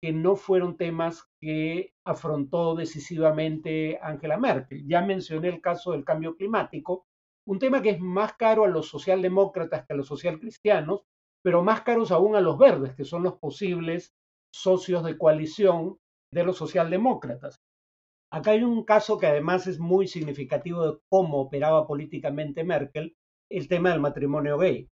que 0.01 0.13
no 0.13 0.35
fueron 0.35 0.77
temas 0.77 1.27
que 1.41 1.93
afrontó 2.03 2.75
decisivamente 2.75 3.97
Angela 4.01 4.37
Merkel. 4.37 4.85
Ya 4.87 5.01
mencioné 5.01 5.49
el 5.49 5.61
caso 5.61 5.93
del 5.93 6.05
cambio 6.05 6.35
climático, 6.35 7.07
un 7.47 7.57
tema 7.57 7.81
que 7.81 7.91
es 7.91 7.99
más 7.99 8.33
caro 8.33 8.63
a 8.63 8.67
los 8.67 8.89
socialdemócratas 8.89 9.85
que 9.85 9.93
a 9.93 9.95
los 9.95 10.07
socialcristianos, 10.07 11.01
pero 11.45 11.61
más 11.61 11.81
caros 11.81 12.11
aún 12.11 12.35
a 12.35 12.41
los 12.41 12.57
verdes, 12.57 12.95
que 12.95 13.05
son 13.05 13.21
los 13.21 13.35
posibles 13.35 14.15
socios 14.51 15.03
de 15.03 15.15
coalición 15.15 15.99
de 16.33 16.43
los 16.43 16.57
socialdemócratas. 16.57 17.61
Acá 18.31 18.49
hay 18.49 18.63
un 18.63 18.83
caso 18.83 19.19
que 19.19 19.27
además 19.27 19.67
es 19.67 19.77
muy 19.77 20.07
significativo 20.07 20.87
de 20.87 20.97
cómo 21.07 21.39
operaba 21.41 21.85
políticamente 21.85 22.63
Merkel, 22.63 23.15
el 23.51 23.67
tema 23.67 23.91
del 23.91 23.99
matrimonio 23.99 24.57
gay. 24.57 24.89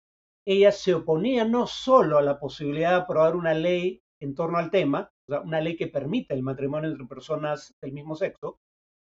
Ella 0.44 0.72
se 0.72 0.92
oponía 0.92 1.44
no 1.44 1.68
solo 1.68 2.18
a 2.18 2.22
la 2.22 2.40
posibilidad 2.40 2.96
de 2.96 3.02
aprobar 3.02 3.36
una 3.36 3.54
ley 3.54 4.02
en 4.20 4.34
torno 4.34 4.58
al 4.58 4.72
tema, 4.72 5.08
una 5.28 5.60
ley 5.60 5.76
que 5.76 5.86
permita 5.86 6.34
el 6.34 6.42
matrimonio 6.42 6.90
entre 6.90 7.06
personas 7.06 7.76
del 7.80 7.92
mismo 7.92 8.16
sexo, 8.16 8.58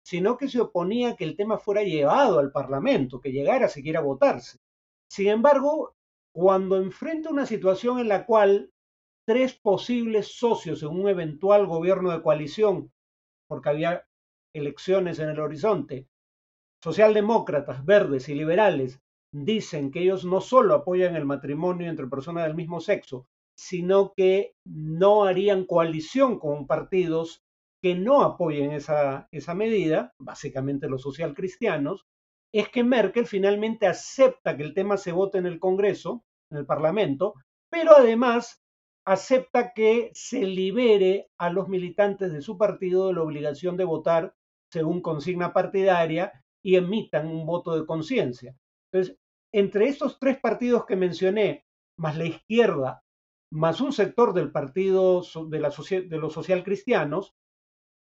sino 0.06 0.36
que 0.36 0.46
se 0.46 0.60
oponía 0.60 1.08
a 1.10 1.16
que 1.16 1.24
el 1.24 1.36
tema 1.36 1.58
fuera 1.58 1.82
llevado 1.82 2.38
al 2.38 2.52
Parlamento, 2.52 3.20
que 3.20 3.32
llegara 3.32 3.66
siquiera 3.66 3.98
a 3.98 4.04
votarse. 4.04 4.58
Sin 5.10 5.26
embargo, 5.26 5.96
cuando 6.34 6.76
enfrenta 6.76 7.30
una 7.30 7.46
situación 7.46 8.00
en 8.00 8.08
la 8.08 8.26
cual 8.26 8.72
tres 9.24 9.54
posibles 9.54 10.36
socios 10.36 10.82
en 10.82 10.88
un 10.88 11.08
eventual 11.08 11.66
gobierno 11.66 12.10
de 12.10 12.22
coalición, 12.22 12.92
porque 13.48 13.68
había 13.68 14.06
elecciones 14.52 15.20
en 15.20 15.28
el 15.28 15.38
horizonte, 15.38 16.08
socialdemócratas, 16.82 17.84
verdes 17.84 18.28
y 18.28 18.34
liberales, 18.34 19.00
dicen 19.32 19.92
que 19.92 20.00
ellos 20.00 20.24
no 20.24 20.40
solo 20.40 20.74
apoyan 20.74 21.14
el 21.14 21.24
matrimonio 21.24 21.88
entre 21.88 22.08
personas 22.08 22.44
del 22.44 22.56
mismo 22.56 22.80
sexo, 22.80 23.28
sino 23.56 24.12
que 24.12 24.56
no 24.64 25.24
harían 25.24 25.64
coalición 25.64 26.40
con 26.40 26.66
partidos 26.66 27.44
que 27.80 27.94
no 27.94 28.22
apoyen 28.22 28.72
esa, 28.72 29.28
esa 29.30 29.54
medida, 29.54 30.14
básicamente 30.18 30.88
los 30.88 31.02
socialcristianos, 31.02 32.06
es 32.60 32.68
que 32.68 32.84
Merkel 32.84 33.26
finalmente 33.26 33.86
acepta 33.86 34.56
que 34.56 34.62
el 34.62 34.74
tema 34.74 34.96
se 34.96 35.12
vote 35.12 35.38
en 35.38 35.46
el 35.46 35.58
Congreso, 35.58 36.24
en 36.50 36.58
el 36.58 36.66
Parlamento, 36.66 37.34
pero 37.70 37.96
además 37.96 38.62
acepta 39.04 39.72
que 39.74 40.10
se 40.14 40.44
libere 40.44 41.28
a 41.38 41.50
los 41.50 41.68
militantes 41.68 42.32
de 42.32 42.40
su 42.40 42.56
partido 42.56 43.08
de 43.08 43.14
la 43.14 43.22
obligación 43.22 43.76
de 43.76 43.84
votar 43.84 44.34
según 44.70 45.02
consigna 45.02 45.52
partidaria 45.52 46.32
y 46.62 46.76
emitan 46.76 47.26
un 47.26 47.44
voto 47.44 47.78
de 47.78 47.86
conciencia. 47.86 48.56
Entonces, 48.90 49.18
entre 49.52 49.88
estos 49.88 50.18
tres 50.18 50.38
partidos 50.38 50.86
que 50.86 50.96
mencioné, 50.96 51.66
más 51.98 52.16
la 52.16 52.24
izquierda 52.24 53.04
más 53.54 53.80
un 53.80 53.92
sector 53.92 54.34
del 54.34 54.50
partido 54.50 55.22
de, 55.48 56.06
de 56.08 56.18
los 56.18 56.32
socialcristianos, 56.32 57.34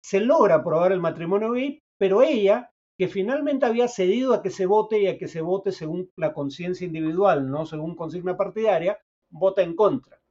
se 0.02 0.22
logra 0.22 0.56
aprobar 0.56 0.94
el 0.94 1.02
matrimonio 1.02 1.52
gay, 1.52 1.84
pero 1.98 2.22
ella, 2.22 2.71
que 3.02 3.08
finalmente 3.08 3.66
había 3.66 3.88
cedido 3.88 4.32
a 4.32 4.44
que 4.44 4.52
se 4.52 4.68
vote 4.68 5.00
y 5.00 5.08
a 5.08 5.18
que 5.18 5.28
se 5.28 5.42
vote 5.42 5.72
según 5.72 6.12
la 6.18 6.34
conciencia 6.34 6.86
individual, 6.86 7.50
no 7.50 7.66
según 7.66 7.96
consigna 7.96 8.38
partidaria, 8.38 9.00
vota 9.32 9.64
en 9.64 9.76
contra. 9.76 10.22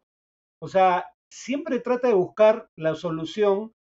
O 0.61 0.69
sea, 0.69 1.07
siempre 1.29 1.81
trata 1.81 2.07
de 2.07 2.15
buscar 2.15 2.71
la 2.77 2.95
solución 2.95 3.75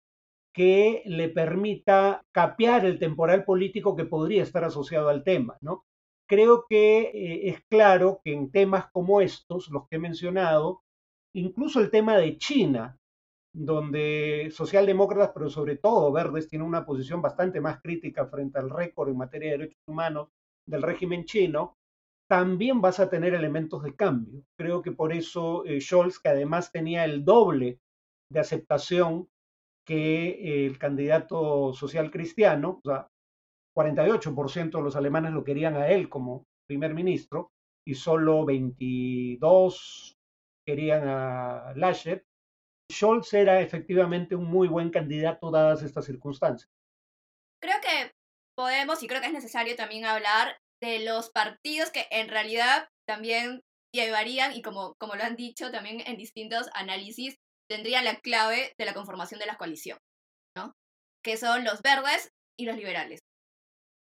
que 0.56 1.04
le 1.06 1.30
permita 1.30 2.26
capear 2.32 2.84
el 2.84 2.98
temporal 2.98 3.46
político 3.46 3.96
que 3.96 4.06
podría 4.06 4.42
estar 4.42 4.64
asociado 4.64 5.10
al 5.10 5.24
tema, 5.24 5.60
¿no? 5.62 5.86
Creo 6.28 6.66
que 6.68 7.12
eh, 7.14 7.50
es 7.50 7.62
claro 7.70 8.22
que 8.24 8.34
en 8.34 8.50
temas 8.50 8.90
como 8.92 9.22
estos, 9.22 9.70
los 9.70 9.88
que 9.88 9.98
he 9.98 10.00
mencionado, 10.00 10.82
incluso 11.36 11.80
el 11.80 11.92
tema 11.92 12.18
de 12.18 12.40
China, 12.40 12.98
donde 13.54 14.50
socialdemócratas, 14.52 15.32
pero 15.34 15.50
sobre 15.50 15.78
todo 15.78 16.12
verdes, 16.12 16.48
tienen 16.48 16.68
una 16.68 16.86
posición 16.86 17.22
bastante 17.22 17.62
más 17.62 17.82
crítica 17.82 18.28
frente 18.28 18.60
al 18.60 18.70
récord 18.70 19.10
en 19.10 19.18
materia 19.18 19.52
de 19.52 19.58
derechos 19.58 19.82
humanos 19.88 20.30
del 20.68 20.82
régimen 20.84 21.26
chino, 21.26 21.78
también 22.30 22.80
vas 22.80 23.00
a 23.00 23.10
tener 23.10 23.34
elementos 23.34 23.82
de 23.84 23.96
cambio. 23.96 24.44
Creo 24.56 24.84
que 24.84 24.92
por 24.92 25.12
eso 25.12 25.66
eh, 25.66 25.82
Scholz, 25.82 26.20
que 26.20 26.30
además 26.30 26.72
tenía 26.72 27.04
el 27.06 27.26
doble 27.26 27.80
de 28.32 28.40
aceptación 28.40 29.28
que 29.86 30.68
el 30.68 30.78
candidato 30.78 31.74
social 31.74 32.12
cristiano, 32.12 32.80
o 32.84 32.88
sea, 32.88 33.08
48% 33.76 34.78
de 34.78 34.84
los 34.84 34.96
alemanes 34.96 35.34
lo 35.34 35.44
querían 35.44 35.76
a 35.76 35.88
él 35.88 36.10
como 36.10 36.46
primer 36.68 36.94
ministro, 36.94 37.50
y 37.88 37.96
solo 37.96 38.46
22 38.46 40.16
querían 40.68 41.08
a 41.08 41.74
Laschet, 41.76 42.24
Scholz 42.92 43.34
era 43.34 43.62
efectivamente 43.62 44.36
un 44.36 44.46
muy 44.46 44.68
buen 44.68 44.90
candidato 44.90 45.52
dadas 45.52 45.84
estas 45.84 46.06
circunstancias. 46.06 46.70
Creo 47.62 47.80
que 47.82 48.12
podemos 48.56 49.04
y 49.04 49.08
creo 49.08 49.22
que 49.22 49.28
es 49.28 49.34
necesario 49.34 49.76
también 49.76 50.06
hablar 50.06 50.58
de 50.82 51.00
los 51.06 51.30
partidos 51.30 51.92
que 51.92 52.08
en 52.10 52.30
realidad 52.30 52.90
también 53.08 53.62
llevarían, 53.94 54.54
y 54.54 54.62
como, 54.62 54.96
como 55.00 55.16
lo 55.16 55.24
han 55.24 55.36
dicho 55.36 55.72
también 55.72 56.02
en 56.06 56.18
distintos 56.18 56.70
análisis, 56.74 57.36
tendrían 57.70 58.06
la 58.06 58.20
clave 58.20 58.74
de 58.78 58.86
la 58.86 58.94
conformación 58.94 59.40
de 59.40 59.46
la 59.46 59.58
coalición, 59.58 59.98
¿no? 60.56 60.74
Que 61.24 61.38
son 61.38 61.64
los 61.64 61.82
verdes 61.82 62.32
y 62.58 62.66
los 62.66 62.76
liberales. 62.76 63.22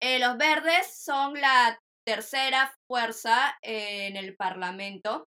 Eh, 0.00 0.18
los 0.18 0.36
verdes 0.36 1.02
son 1.02 1.40
la 1.40 1.78
tercera 2.06 2.74
fuerza 2.86 3.56
en 3.62 4.16
el 4.16 4.36
Parlamento. 4.36 5.26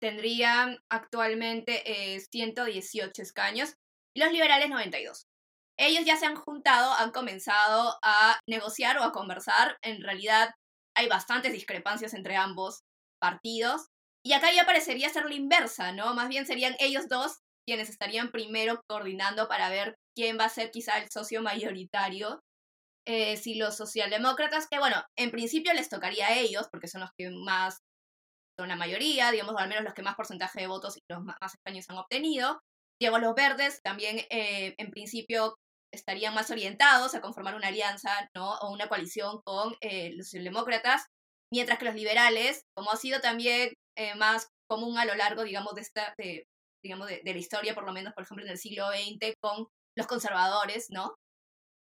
Tendrían 0.00 0.78
actualmente 0.90 1.82
118 2.30 3.06
eh, 3.06 3.22
escaños 3.22 3.74
y 4.14 4.20
los 4.20 4.32
liberales 4.32 4.68
92. 4.68 5.26
Ellos 5.78 6.04
ya 6.04 6.16
se 6.16 6.26
han 6.26 6.36
juntado, 6.36 6.92
han 6.94 7.10
comenzado 7.10 7.98
a 8.02 8.38
negociar 8.46 8.98
o 8.98 9.02
a 9.02 9.12
conversar. 9.12 9.78
En 9.82 10.02
realidad 10.02 10.50
hay 10.94 11.08
bastantes 11.08 11.52
discrepancias 11.52 12.14
entre 12.14 12.36
ambos 12.36 12.82
partidos. 13.18 13.86
Y 14.22 14.34
acá 14.34 14.52
ya 14.52 14.66
parecería 14.66 15.08
ser 15.08 15.24
la 15.24 15.34
inversa, 15.34 15.92
¿no? 15.92 16.14
Más 16.14 16.28
bien 16.28 16.46
serían 16.46 16.76
ellos 16.78 17.08
dos 17.08 17.38
quienes 17.66 17.88
estarían 17.88 18.30
primero 18.30 18.82
coordinando 18.88 19.48
para 19.48 19.70
ver 19.70 19.96
quién 20.14 20.38
va 20.38 20.44
a 20.44 20.50
ser 20.50 20.70
quizá 20.70 20.98
el 20.98 21.08
socio 21.10 21.42
mayoritario. 21.42 22.42
Eh, 23.06 23.36
si 23.38 23.54
los 23.54 23.76
socialdemócratas, 23.76 24.66
que 24.68 24.78
bueno, 24.78 25.02
en 25.16 25.30
principio 25.30 25.72
les 25.72 25.88
tocaría 25.88 26.26
a 26.26 26.34
ellos, 26.36 26.68
porque 26.70 26.88
son 26.88 27.00
los 27.00 27.10
que 27.16 27.30
más 27.30 27.78
son 28.60 28.68
la 28.68 28.76
mayoría, 28.76 29.30
digamos, 29.30 29.54
o 29.54 29.58
al 29.58 29.68
menos 29.68 29.84
los 29.84 29.94
que 29.94 30.02
más 30.02 30.16
porcentaje 30.16 30.60
de 30.60 30.66
votos 30.66 30.98
y 30.98 31.00
los 31.08 31.24
más, 31.24 31.54
escaños 31.54 31.86
han 31.88 31.96
obtenido. 31.96 32.60
Digamos, 33.00 33.22
los 33.22 33.34
verdes 33.34 33.80
también 33.82 34.18
eh, 34.28 34.74
en 34.76 34.90
principio 34.90 35.54
estarían 35.92 36.34
más 36.34 36.50
orientados 36.50 37.14
a 37.14 37.22
conformar 37.22 37.54
una 37.54 37.68
alianza, 37.68 38.10
¿no? 38.34 38.58
O 38.58 38.70
una 38.70 38.88
coalición 38.88 39.40
con 39.44 39.74
eh, 39.80 40.10
los 40.14 40.26
socialdemócratas, 40.26 41.06
mientras 41.50 41.78
que 41.78 41.86
los 41.86 41.94
liberales, 41.94 42.62
como 42.76 42.92
ha 42.92 42.96
sido 42.96 43.20
también 43.20 43.72
eh, 43.96 44.14
más 44.16 44.48
común 44.68 44.98
a 44.98 45.06
lo 45.06 45.14
largo, 45.14 45.42
digamos, 45.42 45.74
de 45.74 45.80
esta, 45.80 46.14
digamos, 46.84 47.08
de, 47.08 47.22
la 47.24 47.38
historia, 47.38 47.74
por 47.74 47.84
lo 47.84 47.92
menos, 47.92 48.12
por 48.12 48.24
ejemplo, 48.24 48.44
en 48.44 48.52
el 48.52 48.58
siglo 48.58 48.88
XX, 48.88 49.34
con 49.40 49.66
los 49.96 50.06
conservadores, 50.06 50.90
¿no? 50.90 51.14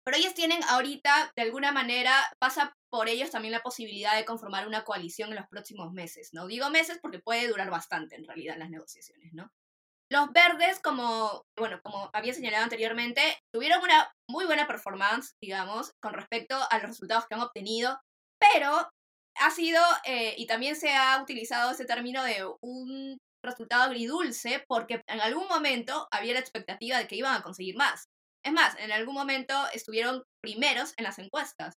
Pero 0.09 0.21
ellos 0.21 0.33
tienen 0.33 0.63
ahorita, 0.63 1.31
de 1.35 1.43
alguna 1.43 1.71
manera, 1.71 2.11
pasa 2.39 2.75
por 2.89 3.07
ellos 3.09 3.29
también 3.29 3.51
la 3.51 3.61
posibilidad 3.61 4.15
de 4.15 4.25
conformar 4.25 4.67
una 4.67 4.83
coalición 4.83 5.29
en 5.29 5.35
los 5.35 5.47
próximos 5.47 5.93
meses, 5.93 6.29
¿no? 6.33 6.47
Digo 6.47 6.71
meses 6.71 6.97
porque 6.99 7.19
puede 7.19 7.47
durar 7.47 7.69
bastante, 7.69 8.15
en 8.15 8.25
realidad, 8.25 8.57
las 8.57 8.71
negociaciones, 8.71 9.33
¿no? 9.33 9.51
Los 10.11 10.31
verdes, 10.31 10.79
como, 10.79 11.45
bueno, 11.55 11.79
como 11.83 12.09
había 12.11 12.33
señalado 12.33 12.63
anteriormente, 12.63 13.21
tuvieron 13.53 13.83
una 13.83 14.11
muy 14.27 14.45
buena 14.45 14.65
performance, 14.65 15.35
digamos, 15.39 15.91
con 16.01 16.15
respecto 16.15 16.57
a 16.71 16.79
los 16.79 16.87
resultados 16.87 17.27
que 17.27 17.35
han 17.35 17.41
obtenido, 17.41 18.01
pero 18.39 18.89
ha 19.35 19.51
sido, 19.51 19.79
eh, 20.05 20.33
y 20.39 20.47
también 20.47 20.75
se 20.75 20.95
ha 20.95 21.21
utilizado 21.21 21.69
ese 21.69 21.85
término 21.85 22.23
de 22.23 22.47
un 22.61 23.19
resultado 23.45 23.83
agridulce, 23.83 24.65
porque 24.67 25.03
en 25.05 25.21
algún 25.21 25.47
momento 25.47 26.07
había 26.09 26.33
la 26.33 26.39
expectativa 26.39 26.97
de 26.97 27.05
que 27.05 27.17
iban 27.17 27.35
a 27.35 27.43
conseguir 27.43 27.77
más. 27.77 28.07
Es 28.45 28.53
más, 28.53 28.77
en 28.79 28.91
algún 28.91 29.15
momento 29.15 29.53
estuvieron 29.73 30.23
primeros 30.41 30.93
en 30.97 31.03
las 31.03 31.19
encuestas, 31.19 31.75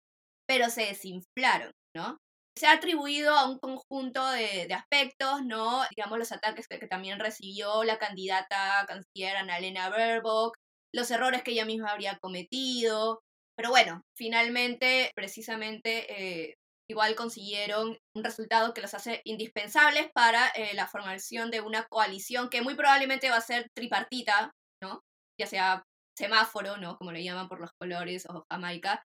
pero 0.47 0.69
se 0.69 0.85
desinflaron, 0.85 1.71
¿no? 1.95 2.17
se 2.57 2.67
ha 2.67 2.73
atribuido 2.73 3.35
a 3.35 3.49
un 3.49 3.59
conjunto 3.59 4.29
de, 4.31 4.67
aspectos, 4.73 5.43
¿no? 5.43 5.83
Digamos, 5.95 6.19
los 6.19 6.31
ataques 6.31 6.67
que, 6.67 6.77
también 6.87 7.19
recibió 7.19 7.83
la 7.83 7.97
candidata 7.97 8.85
canciller 8.87 9.37
Annalena 9.37 9.89
Baerbock, 9.89 10.55
los 10.93 11.09
errores 11.11 11.43
que 11.43 11.51
ella 11.51 11.65
misma 11.65 11.91
habría 11.91 12.17
cometido. 12.19 13.21
Pero 13.57 13.69
bueno, 13.69 14.01
finalmente, 14.17 15.11
precisamente, 15.15 16.49
eh, 16.49 16.55
igual 16.89 17.15
consiguieron 17.15 17.97
un 18.15 18.23
resultado 18.23 18.73
que 18.73 18.81
los 18.81 18.93
hace 18.93 19.21
indispensables 19.23 20.11
para 20.13 20.49
eh, 20.49 20.73
la 20.73 20.87
formación 20.87 21.49
de 21.51 21.61
una 21.61 21.85
coalición 21.89 22.49
que 22.49 22.61
muy 22.61 22.75
probablemente 22.75 23.29
va 23.29 23.37
a 23.37 23.41
ser 23.41 23.67
tripartita, 23.75 24.51
¿no? 24.83 25.01
Ya 25.39 25.47
sea 25.47 25.83
semáforo, 26.21 26.77
¿no? 26.77 26.97
Como 26.97 27.11
le 27.11 27.23
llaman 27.23 27.49
por 27.49 27.59
los 27.59 27.71
colores, 27.79 28.25
o 28.29 28.45
Jamaica. 28.49 29.03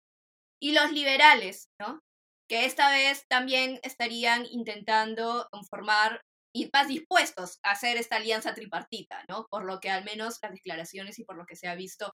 Y 0.61 0.73
los 0.73 0.93
liberales, 0.93 1.69
¿no? 1.81 2.01
que 2.49 2.65
esta 2.65 2.91
vez 2.91 3.27
también 3.29 3.81
estarían 3.83 4.47
intentando 4.51 5.49
conformar 5.51 6.23
y 6.55 6.71
más 6.73 6.89
dispuestos 6.89 7.59
a 7.63 7.73
hacer 7.73 7.97
esta 7.97 8.17
alianza 8.17 8.55
tripartita, 8.55 9.25
¿no? 9.29 9.47
Por 9.51 9.65
lo 9.65 9.81
que 9.81 9.91
al 9.91 10.05
menos 10.05 10.39
las 10.43 10.53
declaraciones 10.53 11.19
y 11.19 11.25
por 11.25 11.37
lo 11.37 11.45
que 11.45 11.57
se 11.57 11.69
ha 11.69 11.75
visto 11.75 12.13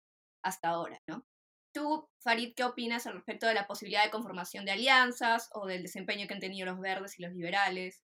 hasta 0.44 0.70
ahora, 0.70 1.00
¿no? 1.08 1.24
Tú, 1.74 2.08
Farid, 2.24 2.54
¿qué 2.56 2.64
opinas 2.64 3.08
al 3.08 3.14
respecto 3.14 3.48
de 3.48 3.54
la 3.54 3.68
posibilidad 3.68 4.04
de 4.04 4.12
conformación 4.12 4.66
de 4.66 4.72
alianzas 4.72 5.50
o 5.54 5.66
del 5.66 5.84
desempeño 5.84 6.28
que 6.28 6.34
han 6.34 6.40
tenido 6.40 6.66
los 6.66 6.80
verdes 6.80 7.18
y 7.20 7.24
los 7.24 7.34
liberales? 7.34 8.04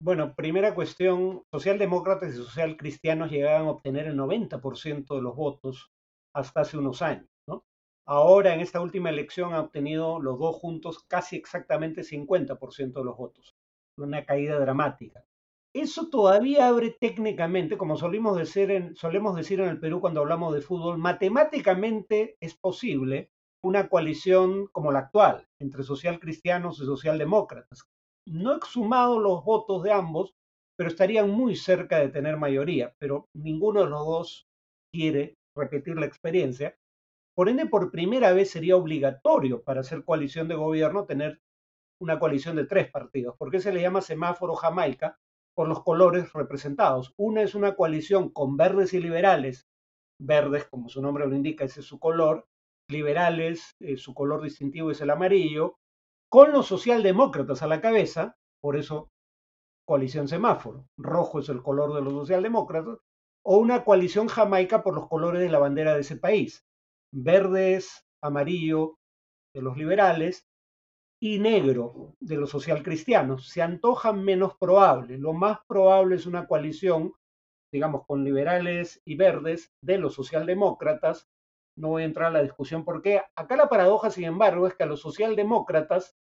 Bueno, 0.00 0.34
primera 0.36 0.74
cuestión, 0.74 1.42
socialdemócratas 1.52 2.34
y 2.34 2.36
socialcristianos 2.36 3.30
llegaban 3.30 3.66
a 3.66 3.70
obtener 3.70 4.06
el 4.06 4.16
90% 4.16 5.14
de 5.14 5.22
los 5.22 5.34
votos 5.34 5.90
hasta 6.38 6.60
hace 6.60 6.78
unos 6.78 7.02
años. 7.02 7.26
Ahora, 8.10 8.54
en 8.54 8.60
esta 8.60 8.80
última 8.80 9.10
elección, 9.10 9.52
ha 9.52 9.60
obtenido 9.60 10.18
los 10.18 10.38
dos 10.38 10.56
juntos 10.56 11.04
casi 11.08 11.36
exactamente 11.36 12.00
50% 12.00 13.00
de 13.00 13.04
los 13.04 13.18
votos. 13.18 13.54
Una 13.98 14.24
caída 14.24 14.58
dramática. 14.58 15.26
Eso 15.74 16.08
todavía 16.08 16.68
abre 16.68 16.96
técnicamente, 16.98 17.76
como 17.76 17.98
solemos 17.98 18.38
decir, 18.38 18.70
en, 18.70 18.94
el 18.94 19.78
Perú 19.78 20.00
cuando 20.00 20.20
hablamos 20.20 20.54
de 20.54 20.62
fútbol, 20.62 20.96
matemáticamente 20.96 22.38
es 22.40 22.54
posible 22.54 23.30
una 23.62 23.90
coalición 23.90 24.68
como 24.68 24.90
la 24.90 25.00
actual, 25.00 25.46
entre 25.60 25.82
socialcristianos 25.82 26.80
y 26.80 26.86
socialdemócratas. 26.86 27.84
No 28.26 28.56
he 28.56 28.60
sumado 28.64 29.20
los 29.20 29.44
votos 29.44 29.82
de 29.82 29.92
ambos, 29.92 30.32
pero 30.78 30.88
estarían 30.88 31.28
muy 31.28 31.56
cerca 31.56 31.98
de 31.98 32.08
tener 32.08 32.38
mayoría, 32.38 32.94
pero 32.98 33.26
ninguno 33.34 33.80
de 33.82 33.90
los 33.90 34.06
dos 34.06 34.46
quiere 34.90 35.34
repetir 35.58 35.96
la 35.96 36.06
experiencia 36.06 36.76
por 37.38 37.48
ende, 37.48 37.66
por 37.66 37.92
primera 37.92 38.32
vez 38.32 38.50
sería 38.50 38.74
obligatorio 38.74 39.62
para 39.62 39.82
hacer 39.82 40.02
coalición 40.02 40.48
de 40.48 40.56
gobierno 40.56 41.04
tener 41.04 41.40
una 42.00 42.18
coalición 42.18 42.56
de 42.56 42.66
tres 42.66 42.90
partidos. 42.90 43.36
¿Por 43.36 43.52
qué 43.52 43.60
se 43.60 43.72
le 43.72 43.80
llama 43.80 44.00
semáforo 44.00 44.56
Jamaica? 44.56 45.20
Por 45.54 45.68
los 45.68 45.84
colores 45.84 46.32
representados. 46.32 47.14
Una 47.16 47.42
es 47.42 47.54
una 47.54 47.76
coalición 47.76 48.30
con 48.30 48.56
verdes 48.56 48.92
y 48.92 48.98
liberales. 48.98 49.68
Verdes, 50.20 50.64
como 50.64 50.88
su 50.88 51.00
nombre 51.00 51.28
lo 51.28 51.36
indica, 51.36 51.64
ese 51.64 51.78
es 51.78 51.86
su 51.86 52.00
color. 52.00 52.48
Liberales, 52.90 53.76
eh, 53.78 53.96
su 53.96 54.14
color 54.14 54.42
distintivo 54.42 54.90
es 54.90 55.00
el 55.00 55.10
amarillo. 55.10 55.76
Con 56.28 56.50
los 56.50 56.66
socialdemócratas 56.66 57.62
a 57.62 57.68
la 57.68 57.80
cabeza, 57.80 58.36
por 58.60 58.76
eso 58.76 59.12
coalición 59.86 60.26
semáforo. 60.26 60.88
Rojo 60.96 61.38
es 61.38 61.48
el 61.50 61.62
color 61.62 61.94
de 61.94 62.02
los 62.02 62.14
socialdemócratas. 62.14 62.98
O 63.50 63.56
una 63.56 63.82
coalición 63.82 64.28
Jamaica 64.28 64.82
por 64.82 64.94
los 64.94 65.08
colores 65.08 65.40
de 65.40 65.48
la 65.48 65.58
bandera 65.58 65.94
de 65.94 66.02
ese 66.02 66.18
país 66.18 66.66
verdes, 67.10 68.04
amarillo 68.22 68.98
de 69.54 69.62
los 69.62 69.74
liberales 69.78 70.46
y 71.18 71.38
negro 71.38 72.14
de 72.20 72.36
los 72.36 72.50
socialcristianos. 72.50 73.48
Se 73.48 73.62
antoja 73.62 74.12
menos 74.12 74.54
probable. 74.58 75.16
Lo 75.16 75.32
más 75.32 75.60
probable 75.66 76.16
es 76.16 76.26
una 76.26 76.46
coalición, 76.46 77.14
digamos, 77.72 78.04
con 78.06 78.22
liberales 78.22 79.00
y 79.06 79.16
verdes 79.16 79.72
de 79.82 79.96
los 79.96 80.12
socialdemócratas. 80.12 81.26
No 81.74 81.88
voy 81.88 82.02
a 82.02 82.04
entrar 82.04 82.26
a 82.26 82.32
la 82.32 82.42
discusión 82.42 82.84
porque 82.84 83.22
acá 83.34 83.56
la 83.56 83.70
paradoja, 83.70 84.10
sin 84.10 84.24
embargo, 84.24 84.66
es 84.66 84.74
que 84.74 84.82
a 84.82 84.86
los 84.92 85.00
socialdemócratas 85.00 86.18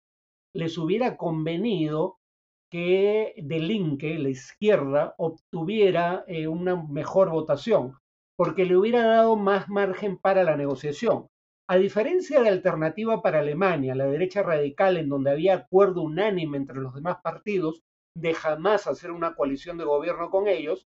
les 0.53 0.77
hubiera 0.77 1.15
convenido 1.15 2.19
que 2.73 3.35
Delinque, 3.37 4.17
la 4.17 4.29
izquierda, 4.29 5.13
obtuviera 5.19 6.23
eh, 6.25 6.47
una 6.47 6.75
mejor 6.75 7.29
votación 7.29 7.99
porque 8.35 8.65
le 8.65 8.75
hubiera 8.75 9.05
dado 9.05 9.35
más 9.35 9.69
margen 9.69 10.17
para 10.17 10.43
la 10.43 10.57
negociación. 10.57 11.27
A 11.69 11.77
diferencia 11.77 12.41
de 12.41 12.49
Alternativa 12.49 13.21
para 13.21 13.41
Alemania, 13.41 13.93
la 13.93 14.07
derecha 14.07 14.41
radical, 14.41 14.97
en 14.97 15.07
donde 15.07 15.29
había 15.29 15.53
acuerdo 15.53 16.01
unánime 16.01 16.57
entre 16.57 16.81
los 16.81 16.95
demás 16.95 17.17
partidos 17.21 17.83
de 18.17 18.33
jamás 18.33 18.87
hacer 18.87 19.11
una 19.11 19.35
coalición 19.35 19.77
de 19.77 19.85
gobierno 19.85 20.31
con 20.31 20.47
ellos, 20.47 20.87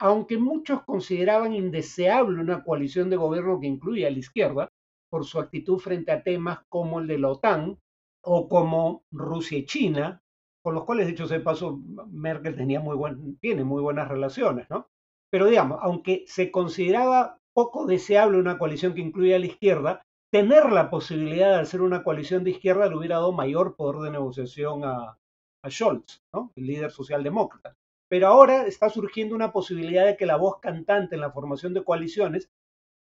aunque 0.00 0.38
muchos 0.38 0.82
consideraban 0.82 1.54
indeseable 1.54 2.40
una 2.40 2.64
coalición 2.64 3.10
de 3.10 3.16
gobierno 3.16 3.60
que 3.60 3.68
incluya 3.68 4.08
a 4.08 4.10
la 4.10 4.18
izquierda, 4.18 4.68
por 5.08 5.24
su 5.24 5.38
actitud 5.38 5.78
frente 5.78 6.10
a 6.10 6.24
temas 6.24 6.64
como 6.68 6.98
el 6.98 7.06
de 7.06 7.18
la 7.20 7.28
OTAN 7.28 7.78
o 8.24 8.48
como 8.48 9.04
Rusia 9.12 9.58
y 9.58 9.66
China, 9.66 10.20
con 10.66 10.74
los 10.74 10.82
cuales, 10.82 11.06
dicho 11.06 11.28
sea 11.28 11.38
de 11.38 11.44
paso, 11.44 11.78
Merkel 12.10 12.56
tenía 12.56 12.80
muy 12.80 12.96
buen, 12.96 13.38
tiene 13.38 13.62
muy 13.62 13.80
buenas 13.80 14.08
relaciones, 14.08 14.68
¿no? 14.68 14.88
Pero 15.30 15.46
digamos, 15.46 15.78
aunque 15.80 16.24
se 16.26 16.50
consideraba 16.50 17.38
poco 17.54 17.86
deseable 17.86 18.38
una 18.38 18.58
coalición 18.58 18.92
que 18.92 19.00
incluya 19.00 19.36
a 19.36 19.38
la 19.38 19.46
izquierda, 19.46 20.02
tener 20.32 20.72
la 20.72 20.90
posibilidad 20.90 21.50
de 21.50 21.60
hacer 21.60 21.82
una 21.82 22.02
coalición 22.02 22.42
de 22.42 22.50
izquierda 22.50 22.88
le 22.88 22.96
hubiera 22.96 23.14
dado 23.14 23.30
mayor 23.30 23.76
poder 23.76 24.02
de 24.02 24.10
negociación 24.10 24.82
a, 24.84 25.16
a 25.62 25.70
Scholz, 25.70 26.24
¿no? 26.32 26.50
el 26.56 26.66
líder 26.66 26.90
socialdemócrata. 26.90 27.76
Pero 28.08 28.26
ahora 28.26 28.66
está 28.66 28.88
surgiendo 28.88 29.36
una 29.36 29.52
posibilidad 29.52 30.04
de 30.04 30.16
que 30.16 30.26
la 30.26 30.36
voz 30.36 30.58
cantante 30.58 31.14
en 31.14 31.20
la 31.20 31.30
formación 31.30 31.74
de 31.74 31.84
coaliciones, 31.84 32.50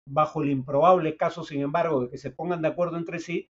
bajo 0.07 0.43
el 0.43 0.49
improbable 0.49 1.17
caso, 1.17 1.43
sin 1.43 1.59
embargo, 1.59 2.03
de 2.03 2.09
que 2.09 2.17
se 2.17 2.31
pongan 2.31 2.61
de 2.61 2.69
acuerdo 2.69 2.95
entre 2.95 3.19
sí, 3.19 3.49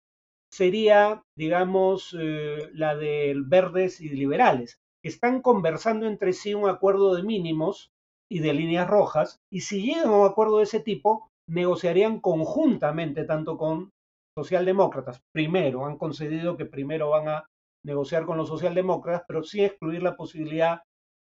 sería, 0.51 1.23
digamos, 1.37 2.15
eh, 2.19 2.69
la 2.73 2.95
de 2.95 3.35
verdes 3.45 4.01
y 4.01 4.09
liberales, 4.09 4.79
están 5.03 5.41
conversando 5.41 6.05
entre 6.05 6.33
sí 6.33 6.53
un 6.53 6.69
acuerdo 6.69 7.15
de 7.15 7.23
mínimos 7.23 7.91
y 8.29 8.39
de 8.39 8.53
líneas 8.53 8.87
rojas, 8.87 9.39
y 9.51 9.61
si 9.61 9.81
llegan 9.81 10.07
a 10.07 10.17
un 10.17 10.27
acuerdo 10.27 10.57
de 10.57 10.63
ese 10.63 10.79
tipo, 10.79 11.29
negociarían 11.49 12.19
conjuntamente 12.19 13.23
tanto 13.23 13.57
con 13.57 13.91
socialdemócratas. 14.37 15.21
Primero, 15.33 15.85
han 15.85 15.97
concedido 15.97 16.57
que 16.57 16.65
primero 16.65 17.09
van 17.09 17.29
a 17.29 17.45
negociar 17.85 18.25
con 18.25 18.37
los 18.37 18.49
socialdemócratas, 18.49 19.23
pero 19.27 19.43
sin 19.43 19.63
excluir 19.63 20.03
la 20.03 20.17
posibilidad 20.17 20.81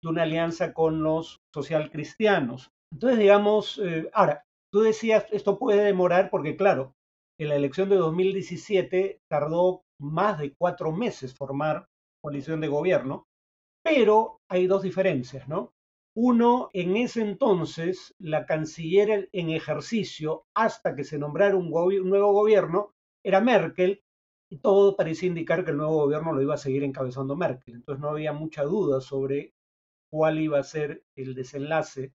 de 0.02 0.08
una 0.08 0.22
alianza 0.22 0.72
con 0.72 1.02
los 1.02 1.38
socialcristianos. 1.54 2.70
Entonces, 2.92 3.18
digamos, 3.18 3.78
eh, 3.78 4.08
ahora, 4.12 4.42
tú 4.72 4.80
decías, 4.80 5.26
esto 5.32 5.58
puede 5.58 5.82
demorar 5.82 6.30
porque, 6.30 6.56
claro, 6.56 6.94
en 7.38 7.48
la 7.48 7.56
elección 7.56 7.88
de 7.88 7.96
2017 7.96 9.20
tardó 9.30 9.82
más 10.00 10.38
de 10.38 10.54
cuatro 10.58 10.92
meses 10.92 11.34
formar 11.34 11.86
coalición 12.22 12.60
de 12.60 12.68
gobierno, 12.68 13.24
pero 13.84 14.38
hay 14.50 14.66
dos 14.66 14.82
diferencias, 14.82 15.48
¿no? 15.48 15.72
Uno, 16.16 16.70
en 16.72 16.96
ese 16.96 17.20
entonces, 17.20 18.14
la 18.18 18.46
canciller 18.46 19.28
en 19.32 19.50
ejercicio, 19.50 20.44
hasta 20.56 20.94
que 20.94 21.04
se 21.04 21.18
nombrara 21.18 21.56
un, 21.56 21.70
nuevo 21.70 22.32
gobierno, 22.32 22.92
era 23.24 23.42
Merkel, 23.42 24.00
y 24.50 24.58
todo 24.58 24.96
parecía 24.96 25.28
indicar 25.28 25.64
que 25.64 25.72
el 25.72 25.76
nuevo 25.76 25.96
gobierno 25.96 26.32
lo 26.32 26.40
iba 26.40 26.54
a 26.54 26.58
seguir 26.58 26.84
encabezando 26.84 27.36
Merkel. 27.36 27.74
Entonces 27.74 28.00
no 28.00 28.08
había 28.08 28.32
mucha 28.32 28.62
duda 28.62 29.00
sobre 29.00 29.52
cuál 30.10 30.38
iba 30.38 30.58
a 30.58 30.64
ser 30.64 31.02
el 31.16 31.34
desenlace 31.34 32.12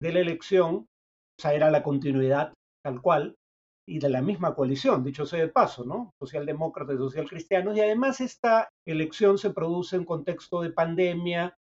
de 0.00 0.12
la 0.12 0.20
elección, 0.20 0.74
o 0.74 1.42
sea, 1.42 1.54
era 1.54 1.70
la 1.70 1.82
continuidad 1.82 2.54
tal 2.84 3.02
cual, 3.02 3.34
y 3.90 3.98
de 3.98 4.08
la 4.08 4.22
misma 4.22 4.54
coalición, 4.54 5.02
dicho 5.02 5.26
sea 5.26 5.40
de 5.40 5.48
paso, 5.48 5.84
¿no? 5.84 6.14
Socialdemócratas 6.20 6.94
y 6.94 6.98
socialcristianos, 6.98 7.76
y 7.76 7.80
además 7.80 8.20
esta 8.20 8.68
elección 8.86 9.36
se 9.36 9.50
produce 9.50 9.96
en 9.96 10.04
contexto 10.04 10.60
de 10.60 10.70
pandemia, 10.70 11.58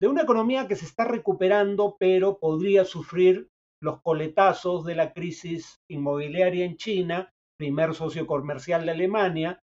de 0.00 0.06
una 0.06 0.22
economía 0.22 0.68
que 0.68 0.76
se 0.76 0.84
está 0.84 1.04
recuperando, 1.04 1.96
pero 1.98 2.38
podría 2.38 2.84
sufrir 2.84 3.48
los 3.80 4.00
coletazos 4.00 4.84
de 4.84 4.94
la 4.94 5.12
crisis 5.12 5.80
inmobiliaria 5.88 6.64
en 6.64 6.76
China, 6.76 7.32
primer 7.58 7.94
socio 7.94 8.28
comercial 8.28 8.84
de 8.86 8.92
Alemania. 8.92 9.60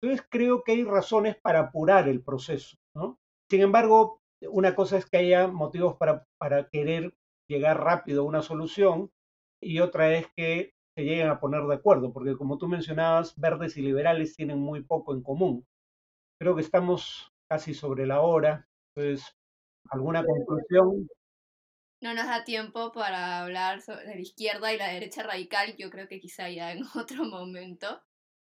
Entonces 0.00 0.26
creo 0.30 0.62
que 0.62 0.72
hay 0.72 0.84
razones 0.84 1.36
para 1.36 1.60
apurar 1.60 2.08
el 2.08 2.22
proceso. 2.22 2.78
¿no? 2.94 3.18
Sin 3.50 3.60
embargo, 3.60 4.22
una 4.40 4.74
cosa 4.74 4.96
es 4.96 5.04
que 5.04 5.18
haya 5.18 5.48
motivos 5.48 5.96
para, 5.96 6.24
para 6.38 6.70
querer 6.70 7.12
llegar 7.46 7.82
rápido 7.82 8.22
a 8.22 8.26
una 8.26 8.40
solución 8.40 9.10
y 9.60 9.80
otra 9.80 10.14
es 10.14 10.28
que 10.34 10.72
se 10.98 11.04
lleguen 11.04 11.28
a 11.28 11.38
poner 11.38 11.62
de 11.62 11.76
acuerdo, 11.76 12.12
porque 12.12 12.36
como 12.36 12.58
tú 12.58 12.66
mencionabas, 12.66 13.38
verdes 13.38 13.76
y 13.76 13.82
liberales 13.82 14.34
tienen 14.34 14.58
muy 14.58 14.82
poco 14.82 15.14
en 15.14 15.22
común. 15.22 15.64
Creo 16.40 16.56
que 16.56 16.62
estamos 16.62 17.32
casi 17.48 17.72
sobre 17.72 18.04
la 18.04 18.20
hora, 18.20 18.66
entonces 18.96 19.38
¿Alguna 19.90 20.24
conclusión? 20.24 21.08
No 22.02 22.14
nos 22.14 22.26
da 22.26 22.44
tiempo 22.44 22.92
para 22.92 23.40
hablar 23.40 23.80
sobre 23.80 24.06
la 24.06 24.20
izquierda 24.20 24.72
y 24.72 24.78
la 24.78 24.88
derecha 24.88 25.22
radical, 25.22 25.76
yo 25.76 25.90
creo 25.90 26.08
que 26.08 26.20
quizá 26.20 26.48
ya 26.50 26.72
en 26.72 26.80
otro 26.94 27.24
momento. 27.24 28.02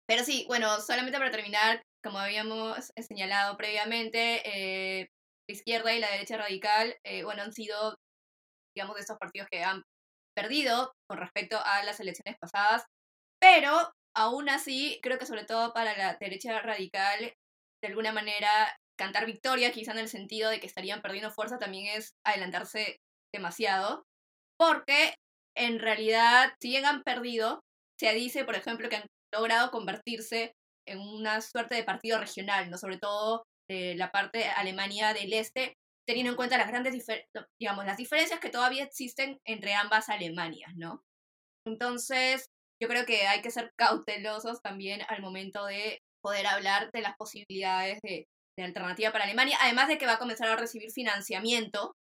Pero 0.08 0.24
sí, 0.24 0.46
bueno, 0.48 0.80
solamente 0.80 1.18
para 1.18 1.32
terminar, 1.32 1.82
como 2.04 2.18
habíamos 2.18 2.92
señalado 2.98 3.58
previamente, 3.58 4.42
eh, 4.46 5.10
la 5.48 5.54
izquierda 5.54 5.94
y 5.94 6.00
la 6.00 6.12
derecha 6.12 6.38
radical, 6.38 6.96
eh, 7.04 7.24
bueno, 7.24 7.44
han 7.44 7.54
sido, 7.54 7.96
digamos, 8.76 8.98
estos 9.00 9.18
partidos 9.18 9.48
que 9.52 9.64
han 9.64 9.84
perdido 10.38 10.94
con 11.10 11.18
respecto 11.18 11.58
a 11.64 11.84
las 11.84 12.00
elecciones 12.00 12.38
pasadas, 12.40 12.86
pero 13.42 13.92
aún 14.16 14.50
así, 14.50 15.00
creo 15.02 15.18
que 15.18 15.26
sobre 15.26 15.46
todo 15.46 15.74
para 15.74 15.98
la 15.98 16.16
derecha 16.20 16.62
radical, 16.62 17.34
de 17.82 17.88
alguna 17.88 18.12
manera 18.12 18.78
cantar 19.00 19.26
victoria, 19.26 19.72
quizá 19.72 19.94
en 19.94 20.00
el 20.00 20.10
sentido 20.10 20.52
de 20.52 20.60
que 20.60 20.68
estarían 20.68 21.02
perdiendo 21.02 21.32
fuerza, 21.32 21.58
también 21.58 21.88
es 21.98 22.14
adelantarse 22.24 22.98
demasiado, 23.34 24.04
porque 24.60 25.16
en 25.56 25.80
realidad, 25.80 26.54
si 26.62 26.70
bien 26.70 26.86
han 26.86 27.02
perdido, 27.02 27.62
se 28.00 28.14
dice, 28.14 28.46
por 28.46 28.56
ejemplo, 28.56 28.90
que 28.90 28.98
han 28.98 29.08
logrado 29.34 29.72
convertirse 29.72 30.54
en 30.88 31.00
una 31.00 31.42
suerte 31.42 31.76
de 31.76 31.84
partido 31.84 32.20
regional, 32.20 32.70
¿no? 32.70 32.78
Sobre 32.78 33.00
todo 33.00 33.44
de 33.70 33.96
la 33.96 34.12
parte 34.12 34.40
de 34.40 34.46
Alemania 34.50 35.14
del 35.14 35.34
Este, 35.34 35.76
teniendo 36.08 36.32
en 36.32 36.38
cuenta 36.38 36.58
las 36.58 36.70
grandes 36.70 37.06
digamos, 37.60 37.86
las 37.86 37.98
diferencias 37.98 38.40
que 38.40 38.50
todavía 38.50 38.84
existen 38.84 39.40
entre 39.46 39.74
ambas 39.74 40.10
Alemanias, 40.10 40.74
¿no? 40.76 41.04
Entonces, 41.66 42.48
yo 42.82 42.88
creo 42.88 43.06
que 43.06 43.28
hay 43.28 43.42
que 43.42 43.52
ser 43.52 43.72
cautelosos 43.78 44.62
también 44.62 45.02
al 45.10 45.22
momento 45.22 45.66
de 45.66 46.00
poder 46.24 46.48
hablar 46.48 46.90
de 46.92 47.02
las 47.02 47.16
posibilidades 47.18 48.00
de 48.02 48.26
de 48.58 48.64
alternativa 48.64 49.12
para 49.12 49.24
Alemania, 49.24 49.58
además 49.62 49.88
de 49.88 49.98
que 49.98 50.06
va 50.06 50.14
a 50.14 50.20
comenzar 50.20 50.50
a 50.50 50.56
recibir 50.56 50.92
financiamiento 50.92 51.96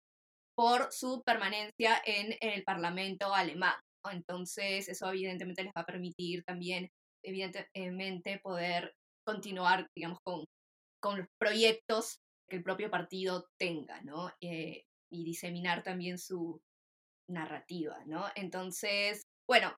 por 0.57 0.90
su 0.90 1.23
permanencia 1.25 2.01
en, 2.05 2.35
el 2.40 2.64
Parlamento 2.64 3.35
alemán. 3.35 3.75
Entonces, 4.11 4.88
eso 4.88 5.09
evidentemente 5.11 5.62
les 5.64 5.73
va 5.77 5.83
a 5.83 5.87
permitir 5.87 6.45
también, 6.45 6.88
evidentemente, 7.23 8.40
poder 8.42 8.95
continuar, 9.27 9.87
digamos, 9.95 10.19
con, 10.25 10.45
con 11.03 11.19
los 11.19 11.27
proyectos 11.38 12.21
que 12.49 12.57
el 12.57 12.63
propio 12.63 12.91
partido 12.91 13.49
tenga, 13.59 14.01
¿no? 14.03 14.33
Eh, 14.41 14.85
y 15.11 15.25
diseminar 15.25 15.83
también 15.83 16.19
su 16.19 16.61
narrativa, 17.29 17.99
¿no? 18.07 18.27
Entonces, 18.35 19.23
bueno, 19.49 19.77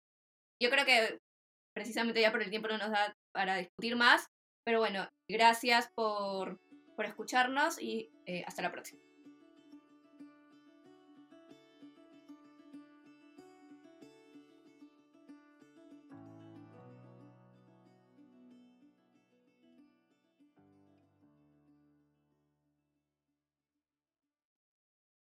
yo 0.61 0.70
creo 0.70 0.85
que 0.85 1.18
precisamente 1.74 2.20
ya 2.20 2.33
por 2.33 2.42
el 2.42 2.50
tiempo 2.50 2.68
no 2.68 2.78
nos 2.78 2.90
da 2.90 3.14
para 3.33 3.57
discutir 3.57 3.96
más, 3.96 4.26
pero 4.64 4.81
bueno, 4.81 5.09
gracias 5.28 5.90
por 5.94 6.61
por 6.98 7.07
escucharnos 7.07 7.81
y 7.81 8.11
eh, 8.26 8.42
hasta 8.44 8.61
la 8.61 8.72
próxima. 8.72 9.07